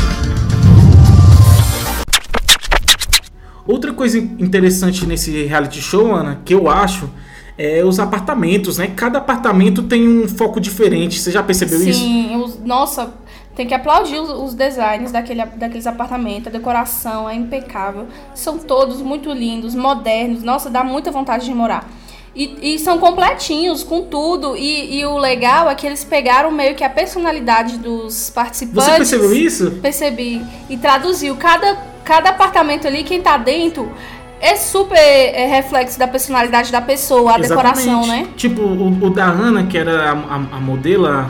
Outra 3.71 3.93
coisa 3.93 4.19
interessante 4.19 5.07
nesse 5.07 5.45
reality 5.45 5.81
show, 5.81 6.15
Ana, 6.15 6.41
que 6.45 6.53
eu 6.55 6.69
acho, 6.69 7.09
é 7.57 7.85
os 7.85 7.99
apartamentos, 8.01 8.79
né? 8.79 8.89
Cada 8.97 9.19
apartamento 9.19 9.83
tem 9.85 10.07
um 10.09 10.27
foco 10.29 10.61
diferente. 10.61 11.21
Você 11.21 11.31
já 11.31 11.43
percebeu 11.43 11.81
isso? 11.83 12.01
Sim, 12.01 12.37
os- 12.37 12.59
nossa, 12.65 13.13
tem 13.55 13.67
que 13.67 13.75
aplaudir 13.75 14.19
os, 14.19 14.31
os 14.31 14.55
designs 14.55 15.13
daquele, 15.13 15.45
daqueles 15.45 15.87
apartamentos. 15.87 16.47
A 16.49 16.51
decoração 16.51 17.29
é 17.29 17.35
impecável. 17.35 18.07
São 18.35 18.59
todos 18.59 19.01
muito 19.03 19.31
lindos, 19.33 19.75
modernos. 19.75 20.43
Nossa, 20.43 20.71
dá 20.71 20.83
muita 20.83 21.11
vontade 21.11 21.45
de 21.45 21.53
morar. 21.55 21.89
E, 22.35 22.75
e 22.75 22.79
são 22.79 22.99
completinhos, 22.99 23.83
com 23.83 24.03
tudo. 24.03 24.57
E, 24.57 24.99
e 25.01 25.05
o 25.05 25.19
legal 25.19 25.69
é 25.69 25.75
que 25.75 25.87
eles 25.87 26.05
pegaram 26.05 26.51
meio 26.51 26.75
que 26.77 26.85
a 26.85 26.89
personalidade 26.89 27.77
dos 27.77 28.31
participantes. 28.31 28.85
Você 28.85 28.97
percebeu 28.97 29.35
isso? 29.35 29.71
Percebi. 29.83 30.41
E 30.71 30.77
traduziu. 30.77 31.35
Cada, 31.37 31.77
cada 32.05 32.31
apartamento 32.31 32.87
ali, 32.87 33.05
quem 33.05 33.21
tá 33.21 33.37
dentro, 33.37 33.93
é 34.41 34.57
super 34.57 34.97
é, 34.97 35.47
reflexo 35.47 35.99
da 35.99 36.09
personalidade 36.09 36.73
da 36.73 36.81
pessoa, 36.81 37.35
a 37.35 37.39
decoração, 37.39 38.03
Exatamente. 38.03 38.29
né? 38.29 38.35
Tipo, 38.37 38.63
o, 38.63 39.07
o 39.07 39.11
da 39.11 39.27
Ana, 39.27 39.65
que 39.65 39.77
era 39.77 40.11
a, 40.11 40.13
a, 40.13 40.35
a 40.57 40.61
modelo, 40.61 41.27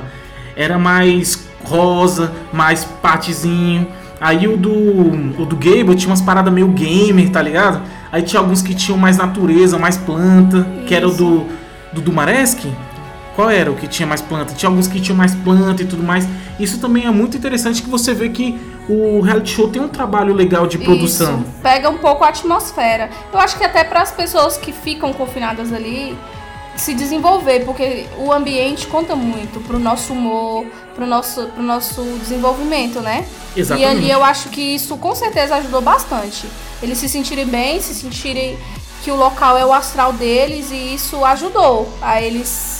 era 0.54 0.78
mais 0.78 1.48
rosa, 1.64 2.32
mais 2.52 2.84
patezinho. 2.84 3.86
Aí 4.20 4.46
o 4.46 4.56
do, 4.56 4.70
o 4.70 5.46
do 5.46 5.56
Gable 5.56 5.96
tinha 5.96 6.10
umas 6.10 6.20
paradas 6.20 6.52
meio 6.52 6.68
gamer, 6.68 7.30
tá 7.30 7.40
ligado? 7.40 7.82
Aí 8.12 8.22
tinha 8.22 8.40
alguns 8.40 8.60
que 8.60 8.74
tinham 8.74 8.98
mais 8.98 9.16
natureza, 9.16 9.78
mais 9.78 9.96
planta, 9.96 10.66
que 10.86 10.94
era 10.94 11.08
o 11.08 11.12
do, 11.12 11.46
do 11.92 12.00
Dumaresque. 12.00 12.70
Qual 13.34 13.48
era 13.48 13.70
o 13.70 13.76
que 13.76 13.86
tinha 13.86 14.06
mais 14.06 14.20
planta? 14.20 14.54
Tinha 14.54 14.68
alguns 14.68 14.86
que 14.86 15.00
tinham 15.00 15.16
mais 15.16 15.34
planta 15.34 15.82
e 15.82 15.86
tudo 15.86 16.02
mais. 16.02 16.26
Isso 16.58 16.78
também 16.78 17.06
é 17.06 17.10
muito 17.10 17.36
interessante 17.36 17.82
que 17.82 17.88
você 17.88 18.12
vê 18.12 18.28
que 18.28 18.60
o 18.88 19.20
reality 19.20 19.52
show 19.52 19.68
tem 19.68 19.80
um 19.80 19.88
trabalho 19.88 20.34
legal 20.34 20.66
de 20.66 20.78
produção. 20.78 21.40
Isso, 21.40 21.52
pega 21.62 21.88
um 21.88 21.98
pouco 21.98 22.24
a 22.24 22.28
atmosfera. 22.28 23.08
Eu 23.32 23.38
acho 23.38 23.56
que 23.56 23.64
até 23.64 23.84
para 23.84 24.02
as 24.02 24.10
pessoas 24.10 24.56
que 24.56 24.72
ficam 24.72 25.12
confinadas 25.12 25.72
ali 25.72 26.16
se 26.76 26.94
desenvolver, 26.94 27.64
porque 27.64 28.06
o 28.18 28.32
ambiente 28.32 28.86
conta 28.86 29.14
muito 29.14 29.60
pro 29.60 29.78
nosso 29.78 30.12
humor, 30.12 30.64
pro 30.94 31.06
nosso, 31.06 31.46
pro 31.48 31.62
nosso 31.62 32.02
desenvolvimento, 32.18 33.00
né? 33.00 33.26
Exatamente. 33.54 33.86
E 33.86 33.98
ali 33.98 34.10
eu 34.10 34.24
acho 34.24 34.48
que 34.48 34.60
isso 34.60 34.96
com 34.96 35.14
certeza 35.14 35.56
ajudou 35.56 35.80
bastante. 35.80 36.46
Eles 36.82 36.98
se 36.98 37.08
sentirem 37.08 37.46
bem, 37.46 37.80
se 37.80 37.94
sentirem 37.94 38.58
que 39.02 39.10
o 39.10 39.16
local 39.16 39.56
é 39.56 39.64
o 39.64 39.72
astral 39.72 40.12
deles 40.12 40.70
e 40.70 40.94
isso 40.94 41.24
ajudou 41.24 41.88
a 42.00 42.20
eles 42.20 42.79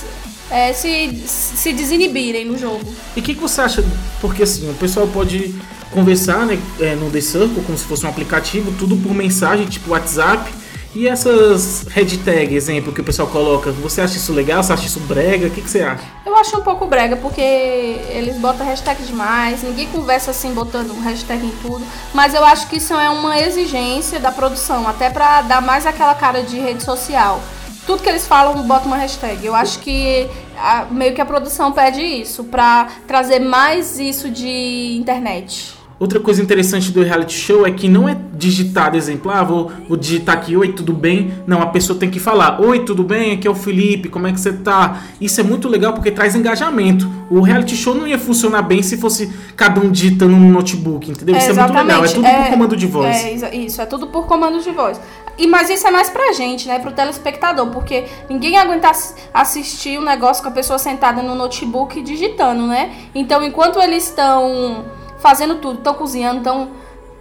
é, 0.51 0.73
se, 0.73 1.23
se 1.27 1.73
desinibirem 1.73 2.45
no 2.45 2.59
jogo. 2.59 2.81
E 3.17 3.21
o 3.21 3.23
que, 3.23 3.35
que 3.35 3.41
você 3.41 3.61
acha? 3.61 3.85
Porque 4.21 4.43
assim, 4.43 4.69
o 4.71 4.75
pessoal 4.75 5.07
pode 5.07 5.55
conversar 5.91 6.47
né, 6.47 6.59
é, 6.81 6.95
no 6.95 7.11
The 7.11 7.21
Circle 7.21 7.63
como 7.65 7.77
se 7.77 7.85
fosse 7.85 8.07
um 8.07 8.09
aplicativo, 8.09 8.73
tudo 8.79 8.97
por 8.97 9.15
mensagem, 9.15 9.67
tipo 9.67 9.91
WhatsApp. 9.91 10.53
E 10.93 11.07
essas 11.07 11.87
hashtag, 11.89 12.53
exemplo, 12.53 12.93
que 12.93 13.01
o 13.01 13.05
pessoal 13.05 13.29
coloca, 13.29 13.71
você 13.71 14.01
acha 14.01 14.17
isso 14.17 14.33
legal? 14.33 14.61
Você 14.61 14.73
acha 14.73 14.87
isso 14.87 14.99
brega? 14.99 15.47
O 15.47 15.51
que, 15.51 15.63
que 15.63 15.71
você 15.71 15.83
acha? 15.83 16.03
Eu 16.27 16.37
acho 16.37 16.57
um 16.59 16.63
pouco 16.63 16.85
brega, 16.87 17.17
porque 17.17 17.41
eles 17.41 18.37
botam 18.39 18.67
hashtag 18.67 19.01
demais, 19.05 19.63
ninguém 19.63 19.87
conversa 19.87 20.33
assim 20.33 20.53
botando 20.53 20.93
hashtag 21.05 21.47
em 21.47 21.53
tudo. 21.63 21.85
Mas 22.13 22.35
eu 22.35 22.45
acho 22.45 22.67
que 22.67 22.79
isso 22.79 22.93
é 22.93 23.09
uma 23.09 23.39
exigência 23.39 24.19
da 24.19 24.33
produção, 24.33 24.89
até 24.89 25.09
pra 25.11 25.43
dar 25.43 25.63
mais 25.63 25.87
aquela 25.87 26.15
cara 26.15 26.43
de 26.43 26.59
rede 26.59 26.83
social. 26.83 27.41
Tudo 27.87 28.03
que 28.03 28.09
eles 28.09 28.27
falam, 28.27 28.63
bota 28.67 28.87
uma 28.87 28.97
hashtag. 28.97 29.45
Eu 29.45 29.55
acho 29.55 29.79
que 29.81 30.29
a- 30.57 30.87
meio 30.91 31.15
que 31.15 31.21
a 31.21 31.25
produção 31.27 31.73
pede 31.73 32.01
isso, 32.01 32.45
pra 32.45 32.87
trazer 33.07 33.41
mais 33.41 33.99
isso 33.99 34.31
de 34.31 34.97
internet. 34.99 35.75
Outra 35.99 36.19
coisa 36.19 36.41
interessante 36.41 36.91
do 36.91 37.03
reality 37.03 37.35
show 37.35 37.67
é 37.67 37.71
que 37.71 37.87
não 37.87 38.09
é 38.09 38.17
digitado, 38.33 38.97
exemplo, 38.97 39.31
ah, 39.31 39.45
vou, 39.45 39.71
vou 39.87 39.99
digitar 39.99 40.35
aqui, 40.35 40.57
oi, 40.57 40.73
tudo 40.73 40.95
bem? 40.95 41.31
Não, 41.47 41.61
a 41.61 41.67
pessoa 41.67 41.99
tem 41.99 42.09
que 42.09 42.19
falar, 42.19 42.59
oi, 42.59 42.87
tudo 42.87 43.03
bem? 43.05 43.33
Aqui 43.35 43.47
é 43.47 43.51
o 43.51 43.55
Felipe, 43.55 44.09
como 44.09 44.27
é 44.27 44.33
que 44.33 44.41
você 44.41 44.51
tá? 44.51 45.03
Isso 45.21 45.39
é 45.39 45.45
muito 45.45 45.69
legal 45.69 45.93
porque 45.93 46.11
traz 46.11 46.35
engajamento. 46.35 47.07
O 47.29 47.43
reality 47.43 47.77
show 47.77 47.95
não 47.95 48.07
ia 48.07 48.19
funcionar 48.19 48.63
bem 48.63 48.83
se 48.83 48.97
fosse 48.97 49.31
cada 49.55 49.79
um 49.79 49.91
digitando 49.91 50.33
no 50.37 50.49
notebook, 50.49 51.11
entendeu? 51.11 51.37
Isso 51.37 51.51
é 51.51 51.53
muito 51.53 51.75
legal, 51.75 52.03
é 52.03 52.09
tudo 52.09 52.25
por 52.27 52.49
comando 52.51 52.77
de 52.79 52.87
voz. 52.87 53.17
É, 53.25 53.33
isso, 53.59 53.83
é 53.83 53.85
tudo 53.85 54.07
por 54.07 54.27
comando 54.27 54.59
de 54.63 54.71
voz. 54.71 54.99
E, 55.41 55.47
mas 55.47 55.71
isso 55.71 55.87
é 55.87 55.91
mais 55.91 56.11
pra 56.11 56.33
gente, 56.33 56.69
né? 56.69 56.79
Pro 56.79 56.93
telespectador, 56.93 57.69
porque 57.69 58.05
ninguém 58.29 58.57
aguenta 58.59 58.91
ass- 58.91 59.17
assistir 59.33 59.99
o 59.99 60.03
negócio 60.03 60.43
com 60.43 60.49
a 60.51 60.53
pessoa 60.53 60.79
sentada 60.79 61.23
no 61.23 61.35
notebook 61.35 62.01
digitando, 62.03 62.67
né? 62.67 62.93
Então, 63.15 63.43
enquanto 63.43 63.81
eles 63.81 64.05
estão 64.05 64.85
fazendo 65.19 65.57
tudo, 65.57 65.79
estão 65.79 65.95
cozinhando, 65.95 66.39
estão 66.39 66.71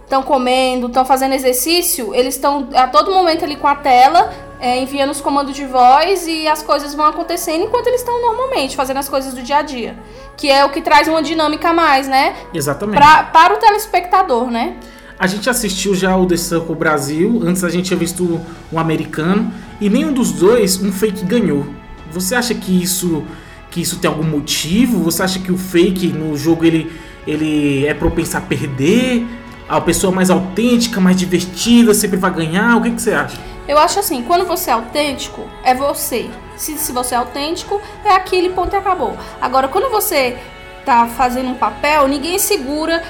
estão 0.04 0.22
comendo, 0.24 0.88
estão 0.88 1.04
fazendo 1.04 1.34
exercício, 1.34 2.12
eles 2.12 2.34
estão 2.34 2.68
a 2.74 2.88
todo 2.88 3.12
momento 3.12 3.44
ali 3.44 3.54
com 3.54 3.68
a 3.68 3.76
tela, 3.76 4.28
é, 4.58 4.76
enviando 4.80 5.10
os 5.10 5.20
comandos 5.20 5.54
de 5.54 5.64
voz 5.64 6.26
e 6.26 6.48
as 6.48 6.64
coisas 6.64 6.92
vão 6.96 7.06
acontecendo 7.06 7.62
enquanto 7.62 7.86
eles 7.86 8.00
estão 8.00 8.20
normalmente 8.20 8.74
fazendo 8.74 8.96
as 8.96 9.08
coisas 9.08 9.32
do 9.34 9.40
dia 9.40 9.58
a 9.58 9.62
dia. 9.62 9.96
Que 10.36 10.50
é 10.50 10.64
o 10.64 10.70
que 10.70 10.82
traz 10.82 11.06
uma 11.06 11.22
dinâmica 11.22 11.68
a 11.68 11.72
mais, 11.72 12.08
né? 12.08 12.34
Exatamente. 12.52 12.96
Pra, 12.98 13.22
para 13.22 13.54
o 13.54 13.58
telespectador, 13.58 14.50
né? 14.50 14.74
A 15.20 15.26
gente 15.26 15.50
assistiu 15.50 15.94
já 15.94 16.16
o 16.16 16.24
The 16.24 16.38
Circle 16.38 16.74
Brasil, 16.74 17.42
antes 17.44 17.62
a 17.62 17.68
gente 17.68 17.88
tinha 17.88 17.98
visto 17.98 18.40
um 18.72 18.78
americano, 18.78 19.52
e 19.78 19.90
nenhum 19.90 20.14
dos 20.14 20.32
dois 20.32 20.82
um 20.82 20.90
fake 20.90 21.26
ganhou. 21.26 21.66
Você 22.10 22.34
acha 22.34 22.54
que 22.54 22.82
isso 22.82 23.22
que 23.70 23.82
isso 23.82 23.98
tem 23.98 24.08
algum 24.08 24.24
motivo? 24.24 25.02
Você 25.02 25.22
acha 25.22 25.38
que 25.38 25.52
o 25.52 25.58
fake 25.58 26.08
no 26.08 26.38
jogo 26.38 26.64
ele, 26.64 26.90
ele 27.26 27.86
é 27.86 27.92
propenso 27.92 28.38
a 28.38 28.40
perder? 28.40 29.26
A 29.68 29.78
pessoa 29.78 30.10
mais 30.10 30.30
autêntica, 30.30 30.98
mais 31.02 31.18
divertida, 31.18 31.92
sempre 31.92 32.16
vai 32.16 32.32
ganhar? 32.32 32.78
O 32.78 32.82
que, 32.82 32.90
que 32.90 33.02
você 33.02 33.12
acha? 33.12 33.38
Eu 33.68 33.76
acho 33.76 34.00
assim, 34.00 34.22
quando 34.22 34.46
você 34.46 34.70
é 34.70 34.72
autêntico, 34.72 35.46
é 35.62 35.74
você. 35.74 36.30
Se, 36.56 36.78
se 36.78 36.92
você 36.92 37.14
é 37.14 37.18
autêntico, 37.18 37.78
é 38.06 38.14
aquele 38.14 38.48
ponto 38.48 38.74
e 38.74 38.76
acabou. 38.78 39.14
Agora, 39.38 39.68
quando 39.68 39.90
você 39.90 40.38
tá 40.86 41.06
fazendo 41.06 41.50
um 41.50 41.54
papel, 41.54 42.08
ninguém 42.08 42.38
segura 42.38 43.02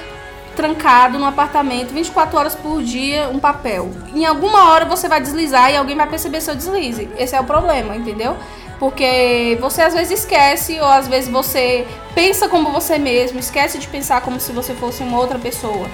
trancado 0.55 1.17
no 1.17 1.25
apartamento 1.25 1.93
24 1.93 2.37
horas 2.37 2.55
por 2.55 2.83
dia 2.83 3.29
um 3.29 3.39
papel. 3.39 3.89
Em 4.13 4.25
alguma 4.25 4.69
hora 4.69 4.85
você 4.85 5.07
vai 5.07 5.21
deslizar 5.21 5.71
e 5.71 5.77
alguém 5.77 5.95
vai 5.95 6.07
perceber 6.07 6.41
seu 6.41 6.55
deslize. 6.55 7.09
Esse 7.17 7.35
é 7.35 7.39
o 7.39 7.43
problema, 7.43 7.95
entendeu? 7.95 8.35
Porque 8.79 9.57
você 9.61 9.83
às 9.83 9.93
vezes 9.93 10.21
esquece, 10.21 10.79
ou 10.79 10.87
às 10.87 11.07
vezes 11.07 11.29
você 11.29 11.85
pensa 12.15 12.49
como 12.49 12.71
você 12.71 12.97
mesmo, 12.97 13.39
esquece 13.39 13.77
de 13.77 13.87
pensar 13.87 14.21
como 14.21 14.39
se 14.39 14.51
você 14.51 14.73
fosse 14.73 15.03
uma 15.03 15.19
outra 15.19 15.37
pessoa. 15.37 15.87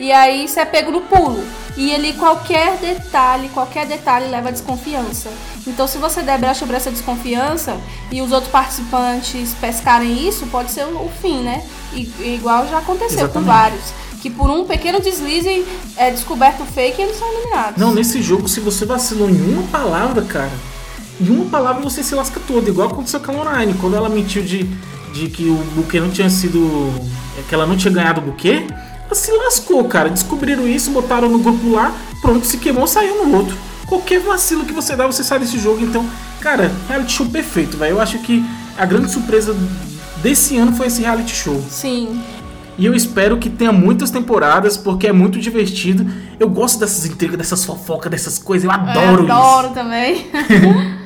E 0.00 0.10
aí 0.10 0.48
você 0.48 0.60
é 0.60 0.64
pego 0.64 0.90
no 0.90 1.02
pulo. 1.02 1.44
E 1.76 1.94
ali 1.94 2.14
qualquer 2.14 2.78
detalhe, 2.78 3.50
qualquer 3.50 3.86
detalhe 3.86 4.28
leva 4.28 4.48
a 4.48 4.50
desconfiança. 4.50 5.30
Então 5.66 5.86
se 5.86 5.98
você 5.98 6.22
der 6.22 6.38
brecha 6.38 6.60
sobre 6.60 6.74
essa 6.74 6.90
desconfiança 6.90 7.76
e 8.10 8.22
os 8.22 8.32
outros 8.32 8.50
participantes 8.50 9.54
pescarem 9.60 10.26
isso, 10.26 10.46
pode 10.46 10.70
ser 10.70 10.84
o 10.86 11.10
fim, 11.20 11.42
né? 11.42 11.62
E, 11.92 12.10
igual 12.34 12.66
já 12.66 12.78
aconteceu 12.78 13.28
com 13.28 13.40
Exatamente. 13.40 13.46
vários. 13.46 13.92
Que 14.22 14.30
por 14.30 14.50
um 14.50 14.64
pequeno 14.64 15.00
deslize 15.00 15.66
é 15.98 16.10
descoberto 16.10 16.62
o 16.62 16.66
fake 16.66 16.98
e 16.98 17.04
eles 17.04 17.18
são 17.18 17.30
eliminados. 17.34 17.76
Não, 17.76 17.92
nesse 17.94 18.22
jogo, 18.22 18.48
se 18.48 18.60
você 18.60 18.86
vacilou 18.86 19.28
em 19.28 19.52
uma 19.52 19.64
palavra, 19.64 20.22
cara, 20.22 20.52
em 21.20 21.28
uma 21.28 21.44
palavra 21.44 21.82
você 21.82 22.02
se 22.02 22.14
lasca 22.14 22.40
todo, 22.48 22.66
igual 22.66 22.88
aconteceu 22.88 23.20
com 23.20 23.32
a 23.32 23.34
Lorraine, 23.34 23.74
quando 23.74 23.96
ela 23.96 24.08
mentiu 24.08 24.42
de, 24.42 24.64
de 25.12 25.28
que 25.28 25.44
o 25.50 25.56
buquê 25.74 26.00
não 26.00 26.10
tinha 26.10 26.30
sido. 26.30 26.90
que 27.46 27.54
ela 27.54 27.66
não 27.66 27.76
tinha 27.76 27.92
ganhado 27.92 28.20
o 28.20 28.24
buquê, 28.24 28.66
se 29.14 29.30
lascou, 29.32 29.84
cara. 29.84 30.08
Descobriram 30.08 30.66
isso, 30.66 30.90
botaram 30.90 31.28
no 31.28 31.38
grupo 31.38 31.72
lá, 31.72 31.94
pronto, 32.20 32.46
se 32.46 32.58
queimou, 32.58 32.86
saiu 32.86 33.26
no 33.26 33.36
outro. 33.36 33.56
Qualquer 33.86 34.20
vacilo 34.20 34.64
que 34.64 34.72
você 34.72 34.94
dá, 34.94 35.06
você 35.06 35.24
sai 35.24 35.38
desse 35.38 35.58
jogo. 35.58 35.82
Então, 35.82 36.08
cara, 36.40 36.70
reality 36.88 37.12
show 37.12 37.26
perfeito, 37.26 37.76
velho. 37.76 37.96
Eu 37.96 38.00
acho 38.00 38.18
que 38.20 38.44
a 38.78 38.86
grande 38.86 39.10
surpresa 39.10 39.54
desse 40.22 40.56
ano 40.56 40.72
foi 40.72 40.86
esse 40.86 41.00
reality 41.02 41.34
show. 41.34 41.60
Sim. 41.68 42.20
E 42.78 42.86
eu 42.86 42.94
espero 42.94 43.36
que 43.36 43.50
tenha 43.50 43.72
muitas 43.72 44.10
temporadas, 44.10 44.76
porque 44.76 45.06
é 45.06 45.12
muito 45.12 45.38
divertido. 45.38 46.06
Eu 46.38 46.48
gosto 46.48 46.78
dessas 46.78 47.04
intrigas, 47.04 47.36
dessas 47.36 47.64
fofocas, 47.64 48.10
dessas 48.10 48.38
coisas. 48.38 48.64
Eu 48.64 48.70
adoro 48.70 49.22
eu 49.22 49.24
isso. 49.24 49.32
adoro 49.32 49.68
também. 49.70 50.26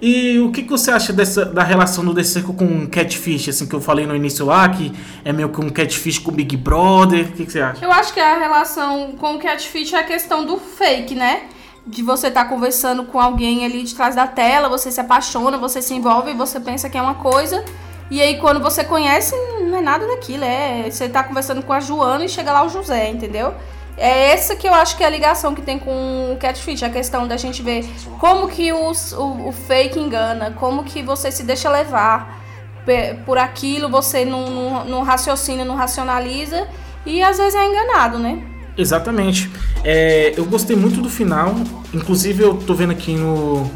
E 0.00 0.38
o 0.38 0.50
que, 0.50 0.62
que 0.62 0.70
você 0.70 0.90
acha 0.90 1.12
dessa, 1.12 1.44
da 1.44 1.62
relação 1.62 2.02
do 2.02 2.14
The 2.14 2.22
com 2.56 2.86
Catfish, 2.86 3.50
assim, 3.50 3.66
que 3.66 3.74
eu 3.74 3.80
falei 3.80 4.06
no 4.06 4.16
início 4.16 4.46
lá, 4.46 4.66
que 4.68 4.92
é 5.24 5.32
meio 5.32 5.50
que 5.50 5.60
um 5.60 5.68
Catfish 5.68 6.18
com 6.18 6.32
Big 6.32 6.56
Brother, 6.56 7.26
o 7.26 7.32
que, 7.32 7.44
que 7.44 7.52
você 7.52 7.60
acha? 7.60 7.84
Eu 7.84 7.92
acho 7.92 8.14
que 8.14 8.20
a 8.20 8.38
relação 8.38 9.12
com 9.12 9.34
o 9.34 9.38
catfish 9.38 9.92
é 9.92 9.98
a 9.98 10.04
questão 10.04 10.46
do 10.46 10.56
fake, 10.56 11.14
né? 11.14 11.42
De 11.86 12.02
você 12.02 12.28
estar 12.28 12.46
conversando 12.46 13.04
com 13.04 13.20
alguém 13.20 13.64
ali 13.64 13.82
de 13.82 13.94
trás 13.94 14.14
da 14.14 14.26
tela, 14.26 14.68
você 14.68 14.90
se 14.90 15.00
apaixona, 15.00 15.58
você 15.58 15.82
se 15.82 15.92
envolve, 15.92 16.32
você 16.32 16.58
pensa 16.58 16.88
que 16.88 16.96
é 16.96 17.02
uma 17.02 17.16
coisa. 17.16 17.62
E 18.10 18.22
aí 18.22 18.38
quando 18.38 18.60
você 18.60 18.82
conhece, 18.82 19.34
não 19.60 19.78
é 19.78 19.80
nada 19.82 20.06
daquilo. 20.06 20.44
É, 20.44 20.90
você 20.90 21.08
tá 21.08 21.22
conversando 21.22 21.62
com 21.62 21.72
a 21.72 21.80
Joana 21.80 22.24
e 22.24 22.28
chega 22.28 22.52
lá 22.52 22.64
o 22.64 22.70
José, 22.70 23.10
entendeu? 23.10 23.54
É 24.00 24.32
essa 24.32 24.56
que 24.56 24.66
eu 24.66 24.72
acho 24.72 24.96
que 24.96 25.04
é 25.04 25.06
a 25.06 25.10
ligação 25.10 25.54
que 25.54 25.60
tem 25.60 25.78
com 25.78 26.32
o 26.32 26.36
catfish, 26.38 26.82
a 26.82 26.88
questão 26.88 27.28
da 27.28 27.36
gente 27.36 27.60
ver 27.62 27.84
como 28.18 28.48
que 28.48 28.72
os, 28.72 29.12
o, 29.12 29.48
o 29.48 29.52
fake 29.52 30.00
engana, 30.00 30.56
como 30.58 30.84
que 30.84 31.02
você 31.02 31.30
se 31.30 31.42
deixa 31.42 31.68
levar 31.68 32.40
por 33.26 33.36
aquilo, 33.36 33.90
você 33.90 34.24
não, 34.24 34.48
não, 34.48 34.84
não 34.86 35.02
raciocina, 35.02 35.66
não 35.66 35.76
racionaliza 35.76 36.66
e 37.04 37.22
às 37.22 37.36
vezes 37.36 37.54
é 37.54 37.66
enganado, 37.66 38.18
né? 38.18 38.42
Exatamente. 38.74 39.50
É, 39.84 40.32
eu 40.34 40.46
gostei 40.46 40.74
muito 40.74 41.02
do 41.02 41.10
final. 41.10 41.54
Inclusive 41.92 42.42
eu 42.42 42.54
tô 42.54 42.72
vendo 42.72 42.92
aqui 42.92 43.14
no 43.14 43.70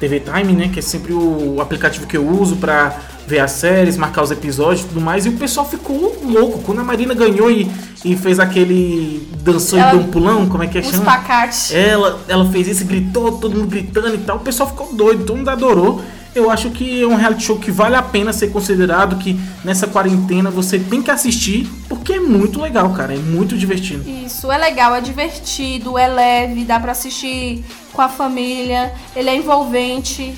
TV 0.00 0.20
Time, 0.20 0.54
né? 0.54 0.70
Que 0.72 0.78
é 0.78 0.82
sempre 0.82 1.12
o 1.12 1.60
aplicativo 1.60 2.06
que 2.06 2.16
eu 2.16 2.26
uso 2.26 2.56
pra 2.56 2.98
ver 3.26 3.40
as 3.40 3.52
séries, 3.52 3.96
marcar 3.96 4.22
os 4.22 4.30
episódios 4.30 4.82
e 4.84 4.88
tudo 4.88 5.00
mais. 5.00 5.26
E 5.26 5.28
o 5.28 5.32
pessoal 5.32 5.68
ficou 5.68 6.16
louco. 6.24 6.60
Quando 6.60 6.80
a 6.80 6.84
Marina 6.84 7.12
ganhou 7.14 7.50
e, 7.50 7.68
e 8.04 8.16
fez 8.16 8.38
aquele. 8.38 9.26
dançou 9.42 9.78
Ela- 9.78 9.94
e 9.94 9.98
deu 9.98 10.06
um 10.06 10.10
pulão, 10.10 10.48
como 10.48 10.62
é 10.62 10.66
que 10.66 10.78
é 10.78 10.82
chama? 10.82 11.04
pacates. 11.04 11.72
Ela, 11.72 12.20
ela 12.28 12.44
fez 12.50 12.68
isso, 12.68 12.84
gritou, 12.84 13.32
todo 13.38 13.56
mundo 13.56 13.68
gritando 13.68 14.14
e 14.14 14.18
tal. 14.18 14.36
O 14.36 14.40
pessoal 14.40 14.68
ficou 14.68 14.92
doido, 14.94 15.24
todo 15.24 15.36
mundo 15.36 15.48
adorou. 15.48 16.00
Eu 16.34 16.50
acho 16.50 16.68
que 16.68 17.02
é 17.02 17.06
um 17.06 17.14
reality 17.14 17.44
show 17.44 17.56
que 17.58 17.70
vale 17.70 17.96
a 17.96 18.02
pena 18.02 18.30
ser 18.30 18.48
considerado, 18.48 19.16
que 19.16 19.40
nessa 19.64 19.86
quarentena 19.86 20.50
você 20.50 20.78
tem 20.78 21.00
que 21.00 21.10
assistir, 21.10 21.66
porque 21.88 22.12
é 22.12 22.20
muito 22.20 22.60
legal, 22.60 22.90
cara. 22.90 23.14
É 23.14 23.16
muito 23.16 23.56
divertido. 23.56 24.04
Isso, 24.06 24.52
é 24.52 24.58
legal, 24.58 24.94
é 24.94 25.00
divertido, 25.00 25.96
é 25.96 26.06
leve, 26.06 26.64
dá 26.66 26.78
pra 26.78 26.92
assistir 26.92 27.64
com 27.90 28.02
a 28.02 28.08
família, 28.10 28.92
ele 29.16 29.30
é 29.30 29.34
envolvente. 29.36 30.34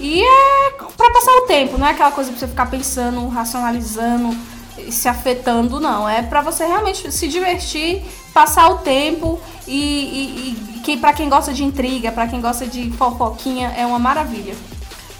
E 0.00 0.22
é 0.22 0.70
pra 0.96 1.10
passar 1.10 1.32
o 1.32 1.42
tempo, 1.42 1.76
não 1.76 1.86
é 1.86 1.90
aquela 1.90 2.10
coisa 2.10 2.30
pra 2.30 2.40
você 2.40 2.48
ficar 2.48 2.66
pensando, 2.70 3.28
racionalizando, 3.28 4.34
e 4.78 4.90
se 4.90 5.08
afetando, 5.08 5.78
não. 5.78 6.08
É 6.08 6.22
pra 6.22 6.40
você 6.40 6.64
realmente 6.64 7.12
se 7.12 7.28
divertir, 7.28 8.02
passar 8.32 8.68
o 8.70 8.78
tempo 8.78 9.38
e, 9.66 9.74
e, 9.74 10.76
e 10.76 10.80
que 10.80 10.96
para 10.96 11.12
quem 11.12 11.28
gosta 11.28 11.52
de 11.52 11.62
intriga, 11.62 12.10
pra 12.10 12.26
quem 12.26 12.40
gosta 12.40 12.66
de 12.66 12.90
fofoquinha, 12.92 13.74
é 13.76 13.84
uma 13.84 13.98
maravilha. 13.98 14.54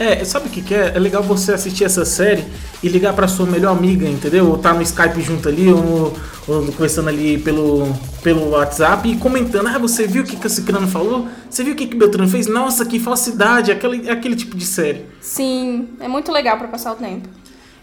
É, 0.03 0.25
sabe 0.25 0.47
o 0.49 0.51
que, 0.51 0.63
que 0.63 0.75
é? 0.75 0.93
É 0.95 0.99
legal 0.99 1.23
você 1.23 1.53
assistir 1.53 1.85
essa 1.85 2.07
série 2.07 2.43
e 2.83 2.89
ligar 2.89 3.13
pra 3.13 3.29
sua 3.29 3.45
melhor 3.45 3.77
amiga, 3.77 4.09
entendeu? 4.09 4.47
Ou 4.49 4.57
tá 4.57 4.73
no 4.73 4.81
Skype 4.81 5.21
junto 5.21 5.47
ali, 5.47 5.71
ou, 5.71 5.83
no- 5.83 6.13
ou 6.49 6.63
conversando 6.73 7.11
ali 7.11 7.37
pelo, 7.37 7.87
pelo 8.23 8.49
WhatsApp 8.53 9.07
e 9.11 9.17
comentando: 9.17 9.67
Ah, 9.69 9.79
você 9.79 10.07
viu 10.07 10.23
o 10.23 10.27
que, 10.27 10.37
que 10.37 10.47
o 10.47 10.49
Ciclano 10.51 10.89
falou? 10.89 11.29
Você 11.51 11.63
viu 11.63 11.75
o 11.75 11.77
que, 11.77 11.87
que 11.87 11.95
o 11.95 11.99
Beltrano 11.99 12.27
fez? 12.31 12.47
Nossa, 12.47 12.87
que 12.87 12.99
falsidade! 12.99 13.71
Aquele, 13.71 14.09
aquele 14.09 14.35
tipo 14.35 14.57
de 14.57 14.65
série. 14.65 15.05
Sim, 15.21 15.89
é 16.01 16.09
muito 16.09 16.33
legal 16.33 16.57
pra 16.57 16.67
passar 16.69 16.93
o 16.93 16.97
tempo. 16.97 17.29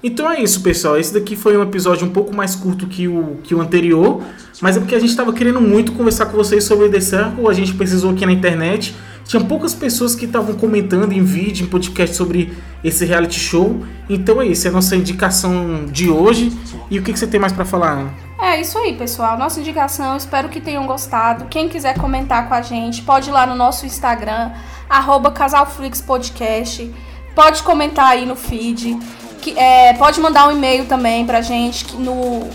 Então 0.04 0.30
é 0.32 0.42
isso, 0.42 0.62
pessoal. 0.62 0.98
Esse 0.98 1.14
daqui 1.14 1.36
foi 1.36 1.56
um 1.56 1.62
episódio 1.62 2.08
um 2.08 2.10
pouco 2.12 2.36
mais 2.36 2.56
curto 2.56 2.88
que 2.88 3.08
o, 3.08 3.38
que 3.44 3.54
o 3.54 3.62
anterior, 3.62 4.22
mas 4.60 4.76
é 4.76 4.80
porque 4.80 4.96
a 4.96 5.00
gente 5.00 5.10
estava 5.10 5.32
querendo 5.34 5.62
muito 5.62 5.92
conversar 5.92 6.26
com 6.28 6.38
vocês 6.38 6.64
sobre 6.64 6.90
The 6.90 7.00
Circle. 7.00 7.48
A 7.48 7.54
gente 7.54 7.76
precisou 7.76 8.10
aqui 8.12 8.26
na 8.26 8.32
internet. 8.32 8.96
Tinha 9.28 9.44
poucas 9.44 9.74
pessoas 9.74 10.16
que 10.16 10.26
estavam 10.26 10.56
comentando 10.56 11.12
em 11.12 11.22
vídeo, 11.22 11.66
em 11.66 11.70
podcast 11.70 12.16
sobre 12.16 12.58
esse 12.82 13.06
reality 13.06 13.38
show. 13.38 13.86
Então 14.10 14.42
é 14.42 14.46
isso, 14.46 14.68
é 14.68 14.70
a 14.70 14.74
nossa 14.74 14.96
indicação 14.96 15.86
de 15.86 16.10
hoje. 16.10 16.58
E 16.90 16.98
o 16.98 17.04
que, 17.04 17.12
que 17.12 17.20
você 17.20 17.28
tem 17.28 17.38
mais 17.38 17.52
para 17.52 17.66
falar, 17.66 17.92
Ana? 17.92 18.14
É 18.40 18.62
isso 18.62 18.78
aí, 18.78 18.94
pessoal. 18.94 19.38
Nossa 19.38 19.60
indicação, 19.60 20.16
espero 20.16 20.48
que 20.48 20.62
tenham 20.62 20.88
gostado. 20.88 21.44
Quem 21.46 21.68
quiser 21.68 21.98
comentar 21.98 22.48
com 22.48 22.54
a 22.54 22.62
gente, 22.62 23.02
pode 23.02 23.30
ir 23.30 23.34
lá 23.34 23.46
no 23.46 23.56
nosso 23.56 23.86
Instagram, 23.86 24.52
arroba 24.90 25.30
casalflixpodcast. 25.32 26.90
Pode 27.36 27.64
comentar 27.64 28.12
aí 28.12 28.26
no 28.26 28.38
feed. 28.38 28.98
Que, 29.42 29.60
é, 29.60 29.94
pode 29.96 30.22
mandar 30.22 30.48
um 30.48 30.52
e-mail 30.52 30.86
também 30.86 31.26
pra 31.26 31.42
gente 31.42 31.98
no 31.98 32.48